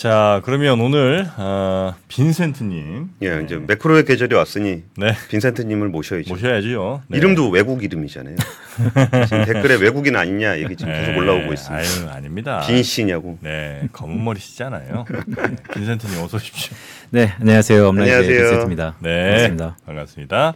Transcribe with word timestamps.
자, 0.00 0.40
그러면 0.46 0.80
오늘 0.80 1.26
어, 1.36 1.94
빈센트님 2.08 3.10
예, 3.22 3.42
이제 3.44 3.56
매크로의 3.56 4.06
계절이 4.06 4.34
왔으니 4.34 4.82
네 4.96 5.14
빈센트님을 5.28 5.88
모셔야죠. 5.90 6.32
모셔야지요. 6.32 7.02
네. 7.08 7.18
이름도 7.18 7.50
외국 7.50 7.84
이름이잖아요. 7.84 8.34
지금 9.28 9.44
댓글에 9.44 9.74
외국인 9.74 10.16
아니냐 10.16 10.58
얘기 10.58 10.74
지금 10.74 10.90
계속 10.94 11.10
네. 11.12 11.18
올라오고 11.18 11.52
있습니다. 11.52 11.76
아유, 11.76 12.16
아닙니다. 12.16 12.64
빈 12.66 12.82
씨냐고. 12.82 13.36
네, 13.42 13.88
검은 13.92 14.24
머리시잖아요. 14.24 15.04
네, 15.36 15.56
빈센트님 15.74 16.22
어서 16.22 16.38
오십시오. 16.38 16.74
네, 17.10 17.34
안녕하세요. 17.38 17.86
안녕하세요. 17.90 18.22
빈센트입니다. 18.22 18.94
네, 19.00 19.32
반갑습니다. 19.32 19.76
반갑습니다. 19.84 20.54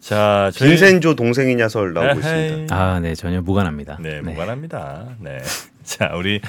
자, 0.00 0.50
저희 0.54 0.70
빈센조 0.70 1.14
동생이냐 1.14 1.68
설 1.68 1.92
나오고 1.92 2.20
에헤이. 2.26 2.46
있습니다. 2.46 2.74
아, 2.74 3.00
네, 3.00 3.14
전혀 3.14 3.42
무관합니다. 3.42 3.98
네, 4.00 4.22
무관합니다. 4.22 5.08
네. 5.20 5.40
자, 5.84 6.12
우리 6.16 6.40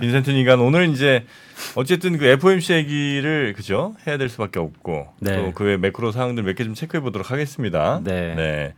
빈센트니가 0.00 0.56
오늘 0.56 0.88
이제 0.90 1.24
어쨌든 1.74 2.18
그 2.18 2.26
FOMC 2.26 2.72
얘기를 2.74 3.52
그죠 3.56 3.94
해야 4.06 4.16
될 4.18 4.28
수밖에 4.28 4.58
없고 4.58 5.08
네. 5.20 5.36
또그 5.36 5.64
외 5.64 5.76
매크로 5.76 6.12
사항들 6.12 6.42
몇 6.42 6.54
개 6.56 6.64
좀 6.64 6.74
체크해 6.74 7.00
보도록 7.00 7.30
하겠습니다. 7.30 8.00
네. 8.04 8.74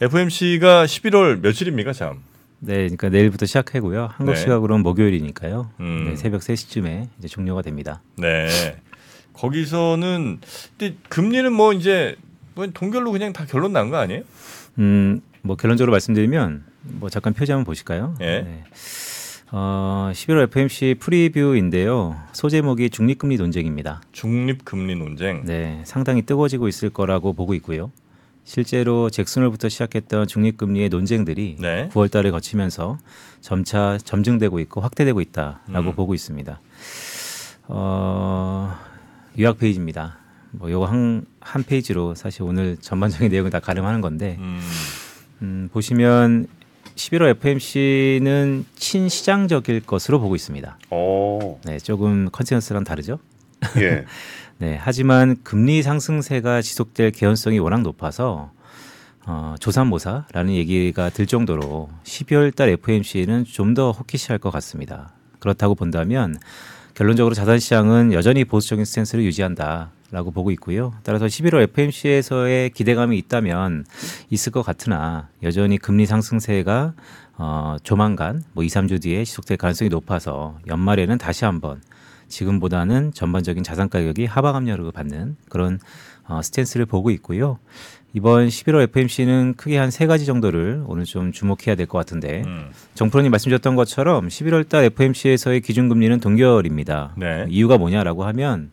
FOMC가 0.00 0.84
11월 0.84 1.40
며칠입니까, 1.40 1.92
참? 1.92 2.22
네, 2.58 2.74
그러니까 2.76 3.08
내일부터 3.08 3.46
시작하고요. 3.46 4.08
한국 4.12 4.34
네. 4.34 4.40
시각으로는 4.40 4.82
목요일이니까요. 4.82 5.70
음. 5.80 6.06
네, 6.10 6.16
새벽 6.16 6.40
3시쯤에 6.42 7.08
이제 7.18 7.28
종료가 7.28 7.62
됩니다. 7.62 8.02
네. 8.16 8.48
거기서는 9.32 10.40
근데 10.78 10.96
금리는 11.08 11.52
뭐 11.52 11.72
이제 11.72 12.16
뭐 12.54 12.66
동결로 12.66 13.12
그냥 13.12 13.32
다 13.32 13.44
결론 13.46 13.72
난 13.72 13.90
거 13.90 13.98
아니에요? 13.98 14.22
음, 14.78 15.20
뭐 15.42 15.56
결론적으로 15.56 15.92
말씀드리면 15.92 16.64
뭐 16.82 17.10
잠깐 17.10 17.34
표지 17.34 17.52
한번 17.52 17.64
보실까요? 17.66 18.14
예. 18.20 18.24
네. 18.42 18.64
어, 19.52 20.10
11월 20.12 20.44
FMC 20.44 20.96
프리뷰인데요. 20.98 22.16
소제목이 22.32 22.90
중립금리 22.90 23.36
논쟁입니다. 23.36 24.00
중립 24.12 24.64
금리 24.64 24.96
논쟁. 24.96 25.44
네, 25.44 25.82
상당히 25.84 26.22
뜨거워지고 26.22 26.66
있을 26.68 26.90
거라고 26.90 27.32
보고 27.32 27.54
있고요. 27.54 27.92
실제로 28.42 29.10
잭슨홀부터 29.10 29.68
시작했던 29.68 30.26
중립금리의 30.26 30.88
논쟁들이 30.88 31.56
네. 31.60 31.88
9월 31.92 32.10
달에 32.10 32.30
거치면서 32.30 32.98
점차 33.40 33.98
점증되고 33.98 34.60
있고 34.60 34.80
확대되고 34.80 35.20
있다라고 35.20 35.90
음. 35.90 35.94
보고 35.94 36.14
있습니다. 36.14 36.60
어, 37.68 38.76
요약 39.38 39.58
페이지입니다. 39.58 40.18
뭐 40.52 40.70
요거 40.70 40.86
한, 40.86 41.26
한 41.40 41.62
페이지로 41.64 42.14
사실 42.14 42.42
오늘 42.42 42.76
전반적인 42.80 43.30
내용을 43.30 43.50
다 43.50 43.58
가름하는 43.60 44.00
건데 44.00 44.36
음. 44.38 44.60
음, 45.42 45.68
보시면 45.72 46.46
11월 46.96 47.28
FOMC는 47.36 48.64
친시장적일 48.74 49.80
것으로 49.80 50.18
보고 50.18 50.34
있습니다. 50.34 50.78
어, 50.90 51.60
네, 51.64 51.78
조금 51.78 52.28
컨센서스랑 52.30 52.84
다르죠? 52.84 53.18
예. 53.78 54.04
네, 54.58 54.78
하지만 54.80 55.36
금리 55.42 55.82
상승세가 55.82 56.62
지속될 56.62 57.10
개연성이 57.12 57.58
워낙 57.58 57.82
높아서 57.82 58.50
어, 59.26 59.54
조삼모사라는 59.60 60.54
얘기가 60.54 61.10
들 61.10 61.26
정도로 61.26 61.90
12월 62.04 62.54
달 62.54 62.70
FOMC는 62.70 63.44
좀 63.44 63.74
더 63.74 63.90
hawkish할 63.92 64.38
것 64.38 64.50
같습니다. 64.50 65.12
그렇다고 65.38 65.74
본다면 65.74 66.38
결론적으로 66.94 67.34
자산 67.34 67.58
시장은 67.58 68.12
여전히 68.14 68.44
보수적인 68.44 68.86
스탠스를 68.86 69.22
유지한다 69.24 69.90
라고 70.16 70.30
보고 70.30 70.50
있고요. 70.52 70.94
따라서 71.02 71.26
11월 71.26 71.60
FOMC에서의 71.64 72.70
기대감이 72.70 73.18
있다면 73.18 73.84
있을 74.30 74.50
것 74.50 74.62
같으나 74.62 75.28
여전히 75.42 75.76
금리 75.76 76.06
상승세가 76.06 76.94
어, 77.36 77.76
조만간 77.82 78.42
뭐 78.54 78.64
2, 78.64 78.68
3주 78.68 79.02
뒤에 79.02 79.24
지속될 79.24 79.58
가능성이 79.58 79.90
높아서 79.90 80.58
연말에는 80.68 81.18
다시 81.18 81.44
한번 81.44 81.82
지금보다는 82.28 83.12
전반적인 83.12 83.62
자산 83.62 83.90
가격이 83.90 84.24
하방 84.24 84.56
압력을 84.56 84.90
받는 84.90 85.36
그런 85.50 85.78
어, 86.26 86.40
스탠스를 86.40 86.86
보고 86.86 87.10
있고요. 87.10 87.58
이번 88.14 88.48
11월 88.48 88.84
FOMC는 88.84 89.52
크게 89.58 89.76
한 89.76 89.90
세 89.90 90.06
가지 90.06 90.24
정도를 90.24 90.82
오늘 90.86 91.04
좀 91.04 91.30
주목해야 91.30 91.74
될 91.76 91.86
것 91.86 91.98
같은데 91.98 92.42
음. 92.46 92.70
정프로님 92.94 93.30
말씀 93.30 93.50
주셨던 93.50 93.76
것처럼 93.76 94.28
11월 94.28 94.66
달 94.66 94.84
FOMC에서의 94.84 95.60
기준금리는 95.60 96.20
동결입니다. 96.20 97.12
네. 97.18 97.44
이유가 97.50 97.76
뭐냐라고 97.76 98.24
하면 98.24 98.70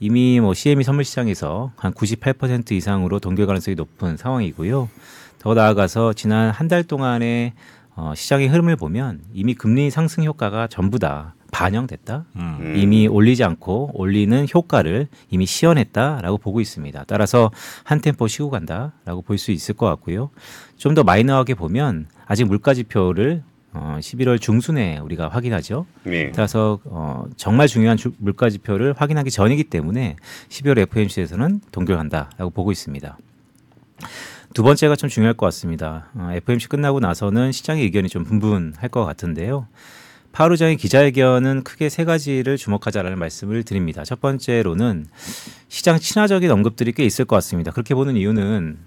이미 0.00 0.40
뭐 0.40 0.54
CME 0.54 0.84
선물 0.84 1.04
시장에서 1.04 1.72
한 1.76 1.92
98% 1.92 2.72
이상으로 2.72 3.18
동결 3.18 3.46
가능성이 3.46 3.74
높은 3.74 4.16
상황이고요. 4.16 4.88
더 5.38 5.54
나아가서 5.54 6.12
지난 6.12 6.50
한 6.50 6.68
달 6.68 6.84
동안의 6.84 7.52
어, 7.96 8.12
시장의 8.14 8.46
흐름을 8.48 8.76
보면 8.76 9.22
이미 9.32 9.54
금리 9.54 9.90
상승 9.90 10.22
효과가 10.24 10.68
전부 10.68 10.98
다 11.00 11.34
반영됐다. 11.50 12.26
음. 12.36 12.58
음. 12.60 12.74
이미 12.76 13.08
올리지 13.08 13.42
않고 13.42 13.90
올리는 13.94 14.46
효과를 14.54 15.08
이미 15.30 15.46
시연했다라고 15.46 16.38
보고 16.38 16.60
있습니다. 16.60 17.04
따라서 17.08 17.50
한 17.84 18.00
템포 18.00 18.28
쉬고 18.28 18.50
간다라고 18.50 19.22
볼 19.22 19.38
수 19.38 19.50
있을 19.50 19.74
것 19.74 19.86
같고요. 19.86 20.30
좀 20.76 20.94
더 20.94 21.02
마이너하게 21.02 21.54
보면 21.54 22.06
아직 22.26 22.44
물가 22.44 22.72
지표를 22.74 23.42
어, 23.72 23.98
11월 24.00 24.40
중순에 24.40 24.98
우리가 24.98 25.28
확인하죠. 25.28 25.86
예. 26.06 26.32
따라서 26.32 26.80
어, 26.84 27.24
정말 27.36 27.68
중요한 27.68 27.96
주- 27.96 28.12
물가 28.18 28.48
지표를 28.50 28.94
확인하기 28.96 29.30
전이기 29.30 29.64
때문에 29.64 30.16
12월 30.48 30.78
FOMC에서는 30.78 31.60
동결한다라고 31.70 32.50
보고 32.50 32.72
있습니다. 32.72 33.18
두 34.54 34.62
번째가 34.62 34.96
좀 34.96 35.08
중요할 35.10 35.34
것 35.34 35.46
같습니다. 35.46 36.08
어, 36.14 36.30
FOMC 36.32 36.68
끝나고 36.68 37.00
나서는 37.00 37.52
시장의 37.52 37.82
의견이 37.84 38.08
좀 38.08 38.24
분분할 38.24 38.88
것 38.88 39.04
같은데요. 39.04 39.66
파월 40.32 40.52
의장의 40.52 40.76
기자회견은 40.76 41.62
크게 41.64 41.88
세 41.88 42.04
가지를 42.04 42.56
주목하자라는 42.56 43.18
말씀을 43.18 43.62
드립니다. 43.64 44.04
첫 44.04 44.20
번째로는 44.20 45.06
시장 45.68 45.98
친화적인 45.98 46.50
언급들이 46.50 46.92
꽤 46.92 47.04
있을 47.04 47.24
것 47.24 47.36
같습니다. 47.36 47.70
그렇게 47.72 47.94
보는 47.94 48.16
이유는 48.16 48.78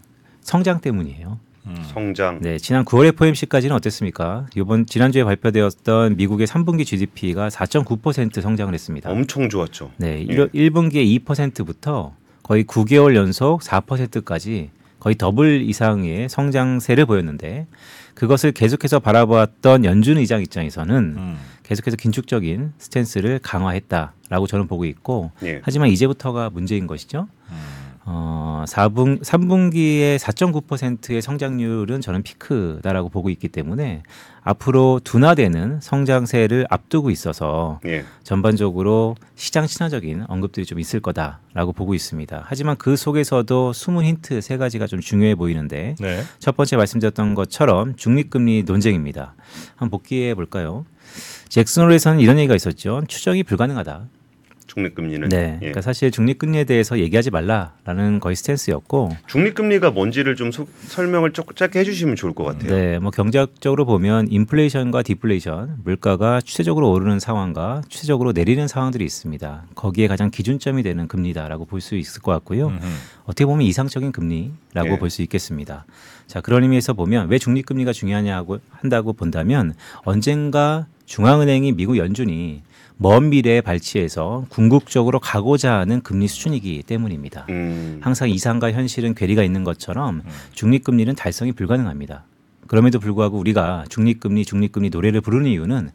성장 0.42 0.81
때문이에요. 0.81 1.40
음. 1.67 1.83
성장. 1.94 2.39
네, 2.41 2.57
지난 2.57 2.83
9월 2.85 3.07
FOMC까지는 3.07 3.75
어땠습니까? 3.75 4.47
이번 4.55 4.85
지난주에 4.85 5.23
발표되었던 5.23 6.17
미국의 6.17 6.47
3분기 6.47 6.85
GDP가 6.85 7.49
4.9% 7.49 8.41
성장을 8.41 8.73
했습니다. 8.73 9.09
엄청 9.09 9.49
좋았죠. 9.49 9.91
네, 9.97 10.25
예. 10.29 10.47
1, 10.51 10.71
분기에 10.71 11.03
2%부터 11.19 12.16
거의 12.44 12.63
9개월 12.63 13.16
연속 13.16 13.61
4%까지 13.61 14.71
거의 15.00 15.16
더블 15.16 15.61
이상의 15.63 16.29
성장세를 16.29 17.05
보였는데 17.05 17.67
그것을 18.13 18.51
계속해서 18.51 19.00
바라보았던 19.00 19.85
연준 19.85 20.17
의장 20.17 20.41
입장에서는 20.41 20.95
음. 21.17 21.38
계속해서 21.63 21.97
긴축적인 21.97 22.73
스탠스를 22.77 23.39
강화했다라고 23.39 24.45
저는 24.47 24.67
보고 24.67 24.85
있고 24.85 25.31
예. 25.44 25.61
하지만 25.63 25.89
이제부터가 25.89 26.50
문제인 26.50 26.85
것이죠. 26.85 27.27
음. 28.07 28.62
어, 28.62 28.63
4분 28.67 29.22
3분기에 29.22 30.17
4.9%의 30.17 31.22
성장률은 31.22 32.01
저는 32.01 32.23
피크다라고 32.23 33.09
보고 33.09 33.29
있기 33.29 33.47
때문에 33.50 34.03
앞으로 34.44 35.00
둔화되는 35.03 35.79
성장세를 35.81 36.66
앞두고 36.69 37.12
있어서 37.12 37.79
예. 37.85 38.06
전반적으로 38.23 39.16
시장 39.35 39.67
친화적인 39.67 40.25
언급들이 40.28 40.66
좀 40.66 40.79
있을 40.79 41.00
거다라고 41.00 41.73
보고 41.73 41.94
있습니다. 41.94 42.44
하지만 42.45 42.75
그 42.78 42.95
속에서도 42.95 43.73
숨은 43.73 44.03
힌트 44.03 44.41
세 44.41 44.57
가지가 44.57 44.88
좀 44.88 45.00
중요해 45.00 45.35
보이는데 45.35 45.95
네. 46.00 46.23
첫 46.39 46.56
번째 46.57 46.78
말씀드렸던 46.78 47.35
것처럼 47.35 47.95
중립금리 47.95 48.63
논쟁입니다. 48.63 49.35
한번 49.75 49.91
복귀해 49.91 50.33
볼까요? 50.33 50.85
잭슨홀에서는 51.50 52.19
이런 52.19 52.38
얘기가 52.39 52.56
있었죠. 52.56 53.03
추정이 53.07 53.44
불가능하다. 53.44 54.07
중립금리는. 54.73 55.29
네. 55.29 55.53
예. 55.55 55.57
그러니까 55.59 55.81
사실 55.81 56.11
중립금리에 56.11 56.63
대해서 56.63 56.97
얘기하지 56.99 57.29
말라라는 57.31 58.19
거의 58.19 58.35
스탠스였고, 58.35 59.15
중립금리가 59.27 59.91
뭔지를 59.91 60.35
좀 60.35 60.51
소- 60.51 60.67
설명을 60.87 61.33
조, 61.33 61.43
짧게 61.43 61.79
해주시면 61.79 62.15
좋을 62.15 62.33
것 62.33 62.43
같아요. 62.45 62.69
네, 62.73 62.99
뭐 62.99 63.11
경제학적으로 63.11 63.85
보면 63.85 64.27
인플레이션과 64.29 65.03
디플레이션, 65.03 65.79
물가가 65.83 66.39
추세적으로 66.41 66.91
오르는 66.91 67.19
상황과 67.19 67.81
추세적으로 67.89 68.31
내리는 68.31 68.65
상황들이 68.67 69.03
있습니다. 69.03 69.63
거기에 69.75 70.07
가장 70.07 70.31
기준점이 70.31 70.83
되는 70.83 71.07
금리다라고 71.07 71.65
볼 71.65 71.81
수 71.81 71.95
있을 71.95 72.21
것 72.21 72.31
같고요. 72.33 72.67
음흠. 72.67 72.85
어떻게 73.24 73.44
보면 73.45 73.63
이상적인 73.65 74.12
금리라고 74.12 74.91
예. 74.94 75.00
볼수 75.00 75.24
있겠습니다. 75.24 75.85
자, 76.27 76.41
그런 76.41 76.62
의미에서 76.63 76.94
보면 76.94 77.27
왜 77.29 77.39
중립금리가 77.39 77.91
중요하냐고 77.91 78.59
한다고 78.69 79.13
본다면 79.13 79.74
언젠가 80.06 80.85
중앙은행이 81.06 81.71
미국 81.74 81.97
연준이 81.97 82.62
먼 83.01 83.30
미래에 83.30 83.62
발치해서 83.62 84.45
궁극적으로 84.50 85.19
가고자 85.19 85.74
하는 85.74 86.01
금리 86.01 86.27
수준이기 86.27 86.83
때문입니다. 86.83 87.48
음. 87.50 87.98
항상 88.00 88.30
이상과 88.30 88.74
현실은 88.74 89.15
괴리가 89.15 89.42
있는 89.42 89.63
것처럼 89.63 90.21
중립금리는 90.53 91.15
달성이 91.15 91.51
불가능합니다. 91.51 92.25
그럼에도 92.68 93.00
불구하고 93.00 93.39
우리가 93.39 93.86
중립금리, 93.89 94.45
중립금리 94.45 94.92
노래를 94.92 95.21
부르는 95.21 95.50
이유는 95.50 95.89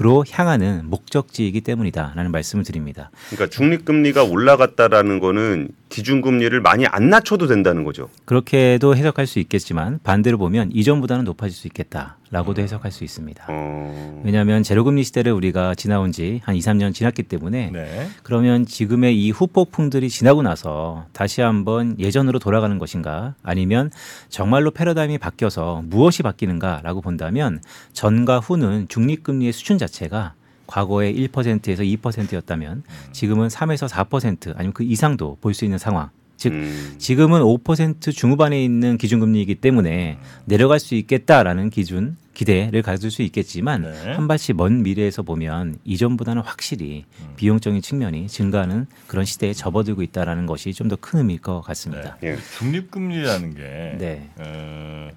그로 0.00 0.24
향하는 0.30 0.88
목적지이기 0.88 1.60
때문이다라는 1.60 2.30
말씀을 2.30 2.64
드립니다. 2.64 3.10
그러니까 3.28 3.54
중립금리가 3.54 4.24
올라갔다라는 4.24 5.20
거는 5.20 5.72
기준금리를 5.90 6.58
많이 6.62 6.86
안 6.86 7.10
낮춰도 7.10 7.46
된다는 7.48 7.84
거죠. 7.84 8.08
그렇게도 8.24 8.96
해석할 8.96 9.26
수 9.26 9.40
있겠지만 9.40 9.98
반대로 10.02 10.38
보면 10.38 10.70
이전보다는 10.72 11.24
높아질 11.24 11.54
수 11.54 11.66
있겠다라고도 11.66 12.62
해석할 12.62 12.92
수 12.92 13.04
있습니다. 13.04 13.44
어. 13.48 14.22
왜냐하면 14.24 14.62
제로금리 14.62 15.02
시대를 15.02 15.32
우리가 15.32 15.74
지나온 15.74 16.12
지 16.12 16.40
한 16.44 16.54
2, 16.54 16.60
3년 16.60 16.94
지났기 16.94 17.24
때문에 17.24 17.70
네. 17.70 18.08
그러면 18.22 18.64
지금의 18.64 19.20
이 19.20 19.32
후폭풍들이 19.32 20.08
지나고 20.08 20.40
나서 20.42 21.06
다시 21.12 21.42
한번 21.42 21.98
예전으로 21.98 22.38
돌아가는 22.38 22.78
것인가 22.78 23.34
아니면 23.42 23.90
정말로 24.28 24.70
패러다임이 24.70 25.18
바뀌어서 25.18 25.82
무엇이 25.84 26.22
바뀌는가라고 26.22 27.00
본다면 27.02 27.60
전과 27.92 28.38
후는 28.38 28.86
중립금리의 28.88 29.52
수준 29.52 29.76
자체 29.76 29.89
가 30.08 30.34
과거에 30.66 31.12
1%에서 31.12 31.82
2%였다면 31.82 32.82
지금은 33.12 33.48
3에서 33.48 33.88
4% 33.88 34.54
아니면 34.56 34.72
그 34.72 34.84
이상도 34.84 35.36
볼 35.40 35.52
수 35.54 35.64
있는 35.64 35.78
상황. 35.78 36.10
즉 36.36 36.52
음. 36.52 36.94
지금은 36.96 37.40
5% 37.42 38.14
중후반에 38.14 38.64
있는 38.64 38.96
기준금리이기 38.96 39.56
때문에 39.56 40.16
내려갈 40.46 40.80
수 40.80 40.94
있겠다라는 40.94 41.68
기준 41.68 42.16
기대를 42.32 42.80
가질 42.80 43.10
수 43.10 43.20
있겠지만 43.20 43.82
네. 43.82 44.12
한 44.14 44.26
발씩 44.26 44.56
먼 44.56 44.82
미래에서 44.82 45.20
보면 45.22 45.76
이전보다는 45.84 46.40
확실히 46.42 47.04
음. 47.20 47.32
비용적인 47.36 47.82
측면이 47.82 48.28
증가하는 48.28 48.86
그런 49.06 49.26
시대에 49.26 49.52
접어들고 49.52 50.00
있다라는 50.02 50.46
것이 50.46 50.72
좀 50.72 50.88
더 50.88 50.96
큰 50.96 51.18
의미일 51.18 51.40
것 51.42 51.60
같습니다. 51.60 52.16
예. 52.22 52.36
중립금리라는 52.56 53.54
게 53.54 53.96
네. 53.98 54.30
어, 54.38 55.10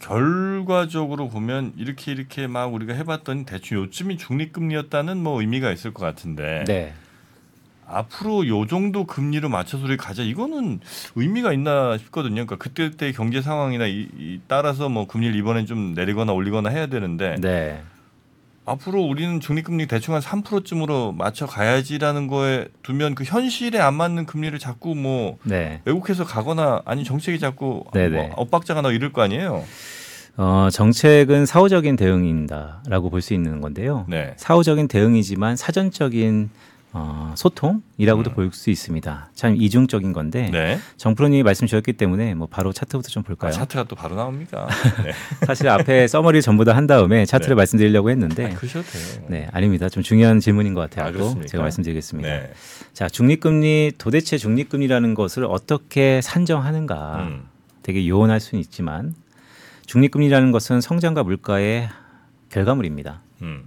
결과적으로 0.00 1.28
보면 1.28 1.72
이렇게 1.76 2.12
이렇게 2.12 2.46
막 2.46 2.72
우리가 2.72 2.94
해봤더니 2.94 3.44
대충 3.44 3.78
요쯤이 3.78 4.16
중립금리였다는 4.18 5.16
뭐 5.16 5.40
의미가 5.40 5.72
있을 5.72 5.92
것 5.92 6.04
같은데 6.04 6.64
네. 6.66 6.94
앞으로 7.86 8.46
요 8.48 8.66
정도 8.66 9.04
금리로 9.04 9.48
맞춰서 9.48 9.84
우리 9.84 9.96
가자 9.96 10.22
이거는 10.22 10.80
의미가 11.16 11.52
있나 11.54 11.96
싶거든요. 11.98 12.46
그러니까 12.46 12.56
그때 12.56 12.90
그때 12.90 13.12
경제 13.12 13.40
상황이나 13.40 13.86
이, 13.86 14.08
이 14.18 14.40
따라서 14.46 14.88
뭐 14.88 15.06
금리를 15.06 15.34
이번엔 15.34 15.66
좀 15.66 15.94
내리거나 15.94 16.32
올리거나 16.32 16.68
해야 16.68 16.86
되는데 16.86 17.36
네. 17.40 17.82
앞으로 18.68 19.02
우리는 19.02 19.40
중립금리 19.40 19.86
대충 19.86 20.14
한 20.14 20.20
3%쯤으로 20.20 21.12
맞춰 21.12 21.46
가야지라는 21.46 22.26
거에 22.26 22.66
두면 22.82 23.14
그 23.14 23.24
현실에 23.24 23.78
안 23.78 23.94
맞는 23.94 24.26
금리를 24.26 24.58
자꾸 24.58 24.94
뭐 24.94 25.38
네. 25.44 25.80
외국에서 25.84 26.24
가거나 26.24 26.82
아니 26.84 27.04
정책이 27.04 27.38
자꾸 27.38 27.84
네네. 27.92 28.16
뭐 28.16 28.30
엇박자가 28.36 28.80
이럴 28.92 29.12
거 29.12 29.22
아니에요. 29.22 29.64
어, 30.36 30.68
정책은 30.70 31.46
사후적인 31.46 31.96
대응이다라고 31.96 33.10
볼 33.10 33.22
수 33.22 33.34
있는 33.34 33.60
건데요. 33.60 34.04
네. 34.08 34.34
사후적인 34.36 34.86
대응이지만 34.88 35.56
사전적인 35.56 36.50
어, 36.94 37.34
소통이라고도 37.36 38.30
음. 38.30 38.34
볼수 38.34 38.70
있습니다. 38.70 39.30
참 39.34 39.54
이중적인 39.56 40.14
건데 40.14 40.48
네. 40.50 40.78
정프로님이 40.96 41.42
말씀 41.42 41.66
주셨기 41.66 41.92
때문에 41.92 42.34
뭐 42.34 42.48
바로 42.50 42.72
차트부터 42.72 43.08
좀 43.10 43.22
아, 43.24 43.26
볼까요? 43.26 43.52
차트가 43.52 43.84
또 43.84 43.94
바로 43.94 44.16
나옵니까? 44.16 44.66
네. 45.04 45.12
사실 45.46 45.68
앞에 45.68 46.08
서머리를 46.08 46.40
전부 46.40 46.64
다 46.64 46.78
한 46.78 46.86
다음에 46.86 47.26
차트를 47.26 47.56
네. 47.56 47.56
말씀드리려고 47.56 48.08
했는데 48.10 48.52
아, 48.52 48.54
그러셔도 48.54 48.86
돼요. 48.88 49.24
네 49.28 49.48
아닙니다. 49.52 49.88
좀 49.88 50.02
중요한 50.02 50.38
질문인 50.38 50.74
것 50.74 50.80
아, 50.80 50.86
같아요. 50.86 51.12
그렇습니까? 51.12 51.48
제가 51.48 51.62
말씀드리겠습니다. 51.62 52.28
네. 52.28 52.52
자 52.92 53.08
중립금리 53.08 53.92
도대체 53.98 54.38
중립금리라는 54.38 55.14
것을 55.14 55.44
어떻게 55.44 56.20
산정하는가 56.22 57.26
음. 57.28 57.48
되게 57.82 58.06
요원할 58.06 58.38
수는 58.38 58.60
있지만 58.60 59.14
중립금리라는 59.86 60.52
것은 60.52 60.80
성장과 60.80 61.24
물가의 61.24 61.88
결과물입니다. 62.50 63.22
음. 63.42 63.64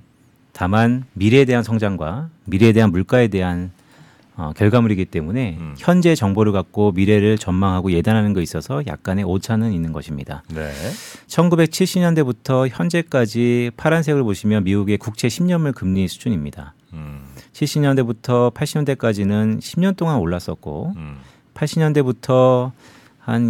다만 0.53 1.05
미래에 1.13 1.45
대한 1.45 1.63
성장과 1.63 2.29
미래에 2.45 2.73
대한 2.73 2.91
물가에 2.91 3.27
대한 3.27 3.71
어, 4.37 4.53
결과물이기 4.55 5.05
때문에 5.05 5.57
음. 5.59 5.75
현재 5.77 6.15
정보를 6.15 6.51
갖고 6.51 6.91
미래를 6.93 7.37
전망하고 7.37 7.91
예단하는 7.91 8.33
거 8.33 8.41
있어서 8.41 8.81
약간의 8.87 9.25
오차는 9.25 9.71
있는 9.71 9.91
것입니다. 9.91 10.43
네. 10.53 10.71
1970년대부터 11.27 12.67
현재까지 12.69 13.71
파란색을 13.77 14.23
보시면 14.23 14.63
미국의 14.63 14.97
국채 14.97 15.27
10년물 15.27 15.75
금리 15.75 16.07
수준입니다. 16.07 16.73
음. 16.93 17.21
70년대부터 17.53 18.53
80년대까지는 18.53 19.59
10년 19.59 19.95
동안 19.95 20.17
올랐었고 20.17 20.93
음. 20.95 21.17
80년대부터 21.53 22.71
한 23.19 23.49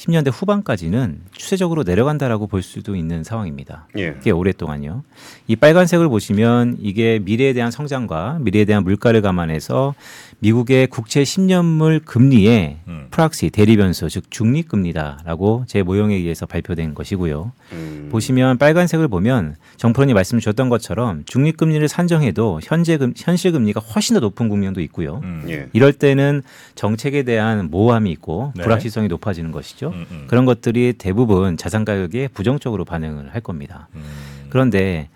2010년대 0.00 0.30
후반까지는 0.32 1.20
추세적으로 1.32 1.82
내려간다라고 1.82 2.46
볼 2.46 2.62
수도 2.62 2.96
있는 2.96 3.22
상황입니다. 3.24 3.86
예. 3.98 4.14
꽤 4.22 4.30
오랫동안요. 4.30 5.02
이 5.46 5.56
빨간색을 5.56 6.08
보시면 6.08 6.78
이게 6.80 7.18
미래에 7.18 7.52
대한 7.52 7.70
성장과 7.70 8.38
미래에 8.40 8.64
대한 8.64 8.84
물가를 8.84 9.20
감안해서 9.22 9.94
미국의 10.40 10.86
국채 10.86 11.22
10년물 11.22 12.04
금리의 12.04 12.78
음. 12.88 13.06
프락시 13.10 13.50
대리 13.50 13.76
변수 13.76 14.08
즉 14.08 14.30
중립 14.30 14.68
금리다라고 14.68 15.64
제 15.66 15.82
모형에 15.82 16.14
의해서 16.14 16.46
발표된 16.46 16.94
것이고요. 16.94 17.52
음. 17.72 18.08
보시면 18.10 18.58
빨간색을 18.58 19.08
보면 19.08 19.56
정프로님 19.76 20.14
말씀 20.14 20.38
주셨던 20.38 20.68
것처럼 20.68 21.22
중립 21.26 21.56
금리를 21.56 21.86
산정해도 21.86 22.60
현재 22.62 22.96
금, 22.96 23.12
현실 23.16 23.52
금리가 23.52 23.80
훨씬 23.80 24.14
더 24.14 24.20
높은 24.20 24.48
국면도 24.48 24.80
있고요. 24.82 25.20
음. 25.22 25.44
예. 25.48 25.68
이럴 25.72 25.92
때는 25.92 26.42
정책에 26.74 27.22
대한 27.22 27.70
모호함이 27.70 28.10
있고 28.12 28.52
네. 28.56 28.62
불확실성이 28.62 29.08
높아지는 29.08 29.52
것이죠. 29.52 29.88
음. 29.88 30.06
음. 30.10 30.24
그런 30.26 30.46
것들이 30.46 30.94
대부분 30.96 31.56
자산 31.56 31.84
가격에 31.84 32.28
부정적으로 32.28 32.84
반응을 32.84 33.34
할 33.34 33.40
겁니다. 33.40 33.88
음. 33.94 34.02
그런데 34.48 35.08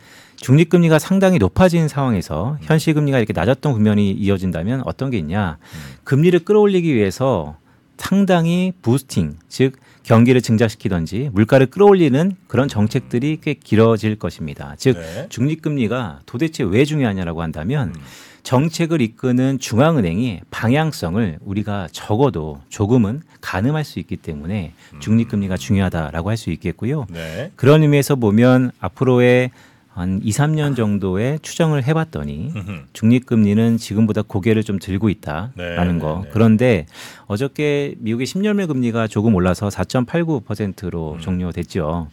중립금리가 0.45 0.99
상당히 0.99 1.39
높아진 1.39 1.89
상황에서 1.89 2.59
현실금리가 2.61 3.17
이렇게 3.17 3.33
낮았던 3.33 3.73
국면이 3.73 4.11
이어진다면 4.11 4.83
어떤 4.85 5.09
게 5.09 5.17
있냐? 5.17 5.57
금리를 6.05 6.39
끌어올리기 6.41 6.95
위해서 6.95 7.57
상당히 7.97 8.75
부스팅, 8.83 9.39
즉 9.49 9.77
경기를 10.03 10.43
증자시키든지 10.43 11.31
물가를 11.33 11.69
끌어올리는 11.69 12.37
그런 12.47 12.69
정책들이 12.69 13.39
꽤 13.43 13.55
길어질 13.55 14.17
것입니다. 14.17 14.75
즉 14.77 14.99
네. 14.99 15.27
중립금리가 15.31 16.21
도대체 16.27 16.63
왜 16.63 16.85
중요하냐라고 16.85 17.41
한다면 17.41 17.95
음. 17.97 18.01
정책을 18.43 19.01
이끄는 19.01 19.59
중앙은행이 19.59 20.43
방향성을 20.51 21.39
우리가 21.41 21.89
적어도 21.91 22.61
조금은 22.69 23.23
가늠할 23.41 23.83
수 23.85 23.99
있기 23.99 24.19
때문에 24.19 24.75
중립금리가 25.01 25.57
중요하다라고 25.57 26.29
할 26.29 26.37
수 26.37 26.51
있겠고요. 26.51 27.07
네. 27.09 27.51
그런 27.57 27.81
의미에서 27.81 28.17
보면 28.17 28.73
앞으로의 28.81 29.51
한 29.95 30.21
2, 30.23 30.31
3년 30.31 30.75
정도의 30.75 31.39
추정을 31.41 31.87
해봤더니. 31.87 32.53
중립금리는 32.93 33.79
지금보다 33.79 34.23
고개를 34.23 34.65
좀 34.65 34.81
들고 34.81 35.09
있다라는 35.09 35.55
네, 35.57 35.99
거. 36.01 36.17
네, 36.17 36.25
네. 36.25 36.31
그런데 36.33 36.87
어저께 37.27 37.95
미국의 37.99 38.27
10년물 38.27 38.67
금리가 38.67 39.07
조금 39.07 39.35
올라서 39.37 39.69
4.89%로 39.69 41.13
음. 41.13 41.21
종료됐죠. 41.21 42.09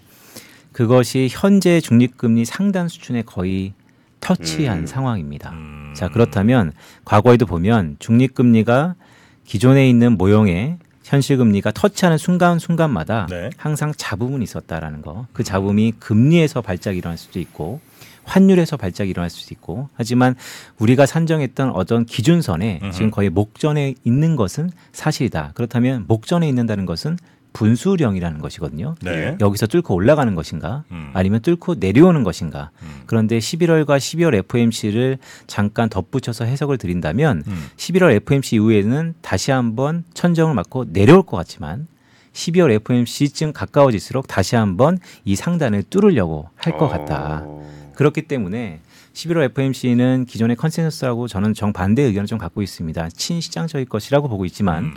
그것이 0.72 1.28
현재 1.32 1.82
중립금리 1.82 2.46
상단 2.46 2.88
수준에 2.88 3.24
거의 3.24 3.74
터치한 4.20 4.80
음. 4.80 4.86
상황입니다. 4.86 5.50
음. 5.52 5.94
자 5.96 6.08
그렇다면 6.08 6.74
과거에도 7.04 7.48
보면 7.48 7.98
중립금리가 7.98 8.96
기존에 9.44 9.90
있는 9.90 10.18
모형의 10.18 10.78
현실 11.04 11.38
금리가 11.38 11.72
터치하는 11.72 12.18
순간 12.18 12.60
순간마다 12.60 13.28
네. 13.30 13.50
항상 13.58 13.94
잡음은 13.96 14.42
있었다라는 14.42 15.02
거. 15.02 15.28
그 15.34 15.44
잡음이 15.44 15.94
금리에서 16.00 16.62
발작이 16.62 16.98
일어날 16.98 17.18
수도 17.18 17.40
있고 17.40 17.80
환율에서 18.24 18.78
발작이 18.78 19.10
일어날 19.10 19.30
수도 19.30 19.54
있고 19.54 19.90
하지만 19.96 20.36
우리가 20.78 21.06
산정했던 21.06 21.72
어떤 21.72 22.06
기준선에 22.06 22.80
음흠. 22.84 22.92
지금 22.92 23.12
거의 23.12 23.30
목전에 23.30 23.96
있는 24.04 24.36
것은 24.36 24.70
사실이다. 24.94 25.52
그렇다면 25.56 26.06
목전에 26.08 26.48
있는다는 26.48 26.86
것은 26.86 27.18
분수령이라는 27.54 28.40
것이거든요. 28.40 28.96
네. 29.02 29.38
여기서 29.40 29.68
뚫고 29.68 29.94
올라가는 29.94 30.34
것인가 30.36 30.84
음. 30.92 31.12
아니면 31.14 31.42
뚫고 31.42 31.76
내려오는 31.80 32.24
것인가 32.24 32.72
음. 32.82 33.02
그런데 33.06 33.40
11월과 33.40 33.98
12월 33.98 34.36
FOMC를 34.36 35.18
잠깐 35.48 35.90
덧붙여서 35.90 36.46
해석을 36.46 36.78
드린다면 36.78 37.44
음. 37.46 37.66
11월 37.78 38.12
FOMC 38.16 38.56
이후에는 38.56 39.16
다시 39.22 39.52
한번 39.52 40.04
천정을 40.14 40.54
맞고 40.56 40.94
내려올 40.94 41.24
것 41.24 41.38
같지만 41.38 41.88
12월 42.34 42.72
FOMC쯤 42.72 43.52
가까워질수록 43.54 44.28
다시 44.28 44.56
한번 44.56 44.98
이 45.26 45.36
상단을 45.36 45.84
뚫으려고 45.90 46.50
할 46.56 46.78
것 46.78 46.88
같다. 46.88 47.42
어. 47.46 47.92
그렇기 47.96 48.24
때문에 48.24 48.80
11월 49.14 49.44
FOMC는 49.52 50.26
기존의 50.26 50.56
컨센서스하고 50.56 51.28
저는 51.28 51.54
정반대 51.54 52.02
의견을 52.04 52.28
좀 52.28 52.38
갖고 52.40 52.62
있습니다. 52.62 53.10
친시장적일 53.10 53.86
것이라고 53.88 54.30
보고 54.30 54.46
있지만 54.46 54.86
음. 54.86 54.94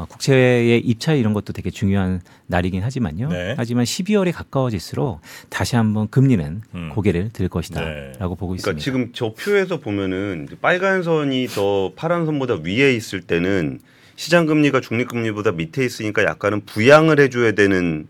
어, 0.00 0.06
국채의 0.08 0.80
입찰 0.80 1.18
이런 1.18 1.34
것도 1.34 1.52
되게 1.52 1.70
중요한 1.70 2.20
날이긴 2.46 2.82
하지만요. 2.82 3.28
네. 3.28 3.54
하지만 3.56 3.84
12월에 3.84 4.32
가까워질수록 4.32 5.20
다시 5.50 5.76
한번 5.76 6.08
금리는 6.08 6.62
음. 6.74 6.90
고개를 6.94 7.30
들 7.30 7.44
네. 7.44 7.48
것이다라고 7.48 8.34
보고 8.36 8.56
그러니까 8.56 8.72
있습니다. 8.72 8.82
지금 8.82 9.10
저 9.12 9.34
표에서 9.34 9.78
보면은 9.78 10.48
빨간 10.62 11.02
선이 11.02 11.48
더 11.48 11.92
파란 11.94 12.24
선보다 12.24 12.60
위에 12.62 12.94
있을 12.94 13.20
때는 13.20 13.80
시장 14.16 14.46
금리가 14.46 14.80
중립 14.80 15.08
금리보다 15.08 15.52
밑에 15.52 15.84
있으니까 15.84 16.24
약간은 16.24 16.62
부양을 16.64 17.20
해줘야 17.20 17.52
되는 17.52 18.06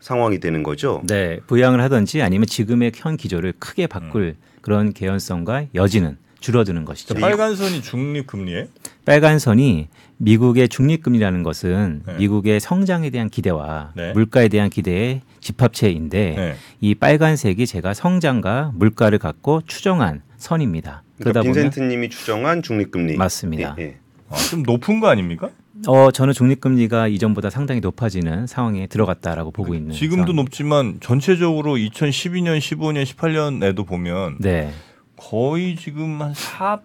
상황이 0.00 0.38
되는 0.38 0.62
거죠. 0.62 1.02
네, 1.06 1.40
부양을 1.46 1.80
하든지 1.82 2.22
아니면 2.22 2.46
지금의 2.46 2.92
현 2.94 3.16
기조를 3.16 3.54
크게 3.58 3.86
바꿀 3.86 4.22
음. 4.22 4.34
그런 4.60 4.92
개연성과 4.92 5.66
여지는 5.74 6.18
줄어드는 6.40 6.84
것이죠. 6.84 7.14
저 7.14 7.20
빨간 7.20 7.56
선이 7.56 7.80
중립 7.80 8.26
금리에 8.26 8.68
빨간 9.06 9.38
선이 9.38 9.88
미국의 10.18 10.68
중립금리라는 10.68 11.42
것은 11.42 12.02
네. 12.06 12.16
미국의 12.18 12.60
성장에 12.60 13.10
대한 13.10 13.28
기대와 13.28 13.92
네. 13.96 14.12
물가에 14.12 14.48
대한 14.48 14.70
기대의 14.70 15.22
집합체인데 15.40 16.34
네. 16.36 16.54
이 16.80 16.94
빨간색이 16.94 17.66
제가 17.66 17.94
성장과 17.94 18.72
물가를 18.74 19.18
갖고 19.18 19.62
추정한 19.66 20.22
선입니다. 20.36 21.02
그러니까 21.18 21.40
그러다 21.40 21.40
보면 21.40 21.54
빈센트님이 21.54 22.08
추정한 22.10 22.62
중립금리 22.62 23.16
맞습니다. 23.16 23.76
예, 23.78 23.82
예. 23.82 23.96
아, 24.30 24.36
좀 24.36 24.62
높은 24.62 25.00
거 25.00 25.08
아닙니까? 25.08 25.50
어 25.86 26.10
저는 26.10 26.32
중립금리가 26.32 27.08
이전보다 27.08 27.50
상당히 27.50 27.80
높아지는 27.80 28.46
상황에 28.46 28.86
들어갔다라고 28.86 29.50
보고 29.50 29.74
있는 29.74 29.92
지금도 29.92 30.26
상황. 30.26 30.36
높지만 30.36 30.98
전체적으로 31.00 31.74
2012년, 31.74 32.58
15년, 32.58 33.04
18년에도 33.04 33.86
보면 33.86 34.36
네 34.38 34.70
거의 35.16 35.76
지금 35.76 36.22
한 36.22 36.32
4%, 36.32 36.80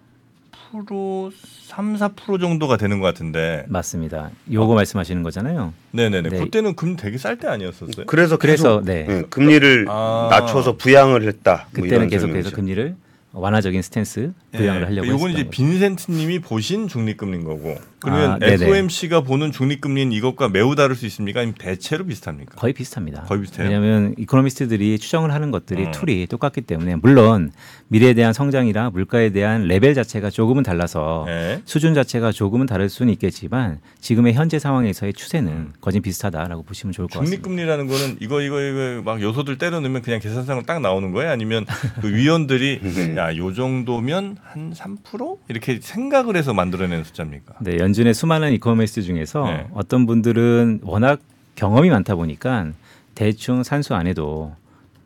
3, 0.72 1.96
4% 1.96 2.40
정도가 2.40 2.76
되는 2.76 3.00
것 3.00 3.06
같은데. 3.06 3.64
맞습니다. 3.68 4.30
요거 4.52 4.74
말씀하시는 4.74 5.22
거잖아요. 5.22 5.72
네네네. 5.92 6.28
네. 6.30 6.38
그때는 6.38 6.74
금 6.76 6.96
되게 6.96 7.18
쌀 7.18 7.36
때 7.36 7.48
아니었었어요? 7.48 8.06
그래서 8.06 8.36
그래서 8.36 8.80
네 8.84 9.06
예, 9.08 9.22
금리를 9.28 9.86
아. 9.88 10.28
낮춰서 10.30 10.76
부양을 10.76 11.26
했다. 11.26 11.66
뭐 11.74 11.82
그때는 11.82 12.08
계속해서. 12.08 12.50
금리를 12.50 12.94
완화적인 13.32 13.80
스탠스 13.82 14.32
부양을 14.52 14.86
하려고 14.86 15.06
네. 15.06 15.12
요건 15.12 15.30
이제 15.30 15.44
거죠. 15.44 15.50
빈센트님이 15.50 16.40
보신 16.40 16.88
중립금리인 16.88 17.44
거고. 17.44 17.76
그러면 18.00 18.30
아, 18.32 18.38
네네. 18.38 18.54
FOMC가 18.54 19.20
보는 19.20 19.52
중립금리는 19.52 20.10
이것과 20.12 20.48
매우 20.48 20.74
다를 20.74 20.96
수 20.96 21.04
있습니까? 21.06 21.40
아니면 21.40 21.54
대체로 21.58 22.06
비슷합니까? 22.06 22.56
거의 22.56 22.72
비슷합니다. 22.72 23.22
거의 23.24 23.42
비슷해요? 23.42 23.66
왜냐하면 23.68 24.14
이코노미스트들이 24.18 24.98
추정을 24.98 25.32
하는 25.32 25.50
것들이 25.50 25.84
음. 25.84 25.90
툴이 25.92 26.26
똑같기 26.26 26.62
때문에 26.62 26.96
물론 26.96 27.52
미래에 27.88 28.14
대한 28.14 28.32
성장이나 28.32 28.90
물가에 28.90 29.30
대한 29.30 29.64
레벨 29.64 29.94
자체가 29.94 30.30
조금은 30.30 30.62
달라서 30.62 31.24
네. 31.26 31.60
수준 31.66 31.94
자체가 31.94 32.32
조금은 32.32 32.66
다를 32.66 32.88
수는 32.88 33.12
있겠지만 33.12 33.80
지금의 34.00 34.32
현재 34.32 34.58
상황에서의 34.58 35.12
추세는 35.12 35.52
음. 35.52 35.72
거진 35.80 36.00
비슷하다라고 36.02 36.62
보시면 36.62 36.92
좋을 36.92 37.06
것 37.06 37.20
같습니다. 37.20 37.42
중립금리라는 37.42 37.86
거는 37.86 38.16
이거 38.20 38.40
이거 38.40 38.60
이거 38.62 39.02
막 39.04 39.20
요소들 39.20 39.58
때려 39.58 39.78
넣으면 39.80 40.02
그냥 40.02 40.20
계산상으로 40.20 40.64
딱 40.64 40.80
나오는 40.80 41.12
거예요? 41.12 41.30
아니면 41.30 41.66
그 42.00 42.12
위원들이 42.12 42.80
네. 43.20 43.34
야, 43.34 43.36
요 43.36 43.52
정도면 43.52 44.38
한 44.42 44.72
3% 44.72 45.38
이렇게 45.48 45.78
생각을 45.80 46.36
해서 46.36 46.54
만들어낸 46.54 47.04
숫자입니까? 47.04 47.56
네, 47.60 47.78
연준의 47.78 48.14
수많은 48.14 48.52
이코노미스트 48.54 49.02
중에서 49.02 49.44
네. 49.44 49.66
어떤 49.74 50.06
분들은 50.06 50.80
워낙 50.82 51.20
경험이 51.54 51.90
많다 51.90 52.14
보니까 52.14 52.68
대충 53.14 53.62
산수 53.62 53.94
안 53.94 54.06
해도 54.06 54.54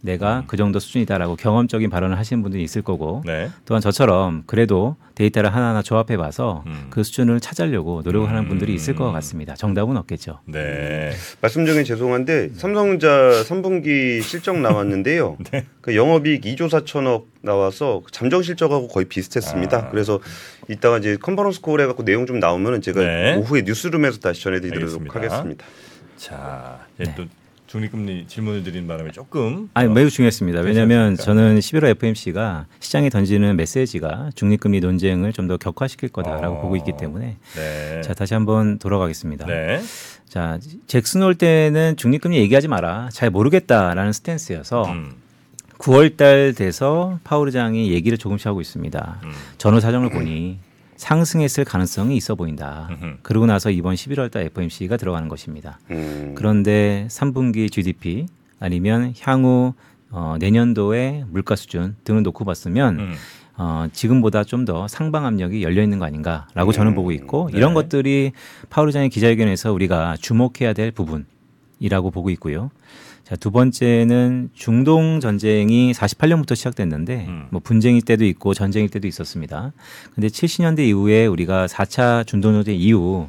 내가 0.04 0.40
음. 0.40 0.44
그 0.46 0.58
정도 0.58 0.78
수준이다라고 0.78 1.36
경험적인 1.36 1.88
발언을 1.88 2.18
하시는 2.18 2.42
분들이 2.42 2.62
있을 2.62 2.82
거고 2.82 3.22
네. 3.24 3.50
또한 3.64 3.80
저처럼 3.80 4.42
그래도 4.46 4.96
데이터를 5.14 5.54
하나하나 5.54 5.80
조합해 5.80 6.18
봐서 6.18 6.62
음. 6.66 6.88
그 6.90 7.02
수준을 7.02 7.40
찾으려고 7.40 8.02
노력을 8.04 8.28
하는 8.28 8.46
분들이 8.46 8.74
있을 8.74 8.94
것 8.94 9.08
음. 9.08 9.12
같습니다. 9.14 9.54
정답은 9.54 9.96
없겠죠. 9.96 10.40
네. 10.44 11.12
말씀 11.40 11.64
중에 11.64 11.84
죄송한데 11.84 12.50
삼성전자 12.54 13.08
3분기 13.44 14.22
실적 14.22 14.58
나왔는데요. 14.58 15.38
네. 15.50 15.64
그 15.80 15.96
영업이익 15.96 16.42
2조 16.42 16.68
4천억 16.68 17.24
나와서 17.40 18.02
잠정 18.10 18.42
실적하고 18.42 18.88
거의 18.88 19.06
비슷했습니다. 19.06 19.76
아. 19.76 19.88
그래서 19.90 20.20
이따가 20.68 20.98
이제 20.98 21.16
컨퍼런스 21.16 21.62
콜 21.62 21.80
해갖고 21.80 22.04
내용 22.04 22.26
좀 22.26 22.40
나오면은 22.40 22.82
제가 22.82 23.00
네. 23.00 23.36
오후에 23.36 23.62
뉴스룸에서 23.62 24.18
다시 24.18 24.42
전해드리도록 24.42 25.00
알겠습니다. 25.00 25.18
하겠습니다. 25.18 25.66
자, 26.16 26.78
이제 26.98 27.10
네. 27.10 27.14
또 27.16 27.26
중립금리 27.78 28.26
질문을 28.28 28.62
드리는 28.62 28.86
바람에 28.86 29.10
조금 29.10 29.68
아니 29.74 29.88
어, 29.88 29.92
매우 29.92 30.08
중요했습니다. 30.08 30.60
왜냐하면? 30.60 31.16
저는 31.16 31.58
11월 31.58 31.86
FMC가 31.86 32.66
시장에 32.78 33.08
던지는 33.10 33.56
메시지가 33.56 34.30
중립금리 34.36 34.78
논쟁을 34.78 35.32
좀 35.32 35.44
더 35.44 35.56
격화시킬 35.58 36.08
거다라고 36.08 36.56
어. 36.56 36.60
보고 36.62 36.76
있기 36.76 36.92
때문에 36.98 37.36
네. 37.56 38.00
자 38.02 38.14
다시 38.14 38.32
한번 38.32 38.78
돌아가겠습니다. 38.78 39.44
네. 39.46 39.82
자 40.28 40.58
잭슨 40.86 41.22
올 41.22 41.34
때는 41.34 41.96
중립금리 41.96 42.36
얘기하지 42.38 42.68
마라 42.68 43.08
잘 43.12 43.28
모르겠다라는 43.30 44.12
스탠스여서 44.12 44.84
음, 44.92 45.12
9월달 45.78 46.56
돼서 46.56 47.18
파월 47.24 47.48
의장이 47.48 47.92
얘기를 47.92 48.16
조금씩 48.16 48.46
하고 48.46 48.60
있습니다. 48.62 49.20
음. 49.24 49.32
전후 49.58 49.80
사정을 49.80 50.08
보니 50.10 50.58
상승했을 51.04 51.64
가능성이 51.66 52.16
있어 52.16 52.34
보인다. 52.34 52.88
음흠. 52.92 53.16
그러고 53.22 53.44
나서 53.44 53.70
이번 53.70 53.94
11월 53.94 54.30
달 54.30 54.44
FOMC가 54.44 54.96
들어가는 54.96 55.28
것입니다. 55.28 55.78
음. 55.90 56.32
그런데 56.34 57.06
3분기 57.10 57.70
GDP 57.70 58.24
아니면 58.58 59.12
향후 59.20 59.74
어, 60.10 60.36
내년도의 60.40 61.26
물가 61.28 61.56
수준 61.56 61.94
등을 62.04 62.22
놓고 62.22 62.46
봤으면 62.46 62.98
음. 63.00 63.14
어, 63.56 63.86
지금보다 63.92 64.44
좀 64.44 64.64
더 64.64 64.88
상방 64.88 65.26
압력이 65.26 65.62
열려 65.62 65.82
있는 65.82 65.98
거 65.98 66.06
아닌가라고 66.06 66.72
저는 66.72 66.92
음, 66.92 66.94
보고 66.94 67.12
있고 67.12 67.50
네. 67.52 67.58
이런 67.58 67.74
것들이 67.74 68.32
파월 68.70 68.88
의장의 68.88 69.10
기자회견에서 69.10 69.74
우리가 69.74 70.16
주목해야 70.18 70.72
될 70.72 70.90
부분이라고 70.90 72.10
보고 72.12 72.30
있고요. 72.30 72.70
자, 73.24 73.36
두 73.36 73.50
번째는 73.50 74.50
중동 74.52 75.18
전쟁이 75.18 75.92
48년부터 75.92 76.54
시작됐는데 76.54 77.24
음. 77.26 77.46
뭐 77.50 77.60
분쟁일 77.64 78.02
때도 78.02 78.24
있고 78.26 78.52
전쟁일 78.52 78.90
때도 78.90 79.08
있었습니다. 79.08 79.72
근데 80.14 80.28
70년대 80.28 80.80
이후에 80.80 81.24
우리가 81.24 81.66
4차 81.66 82.26
중동 82.26 82.52
전쟁 82.52 82.74
이후 82.76 83.28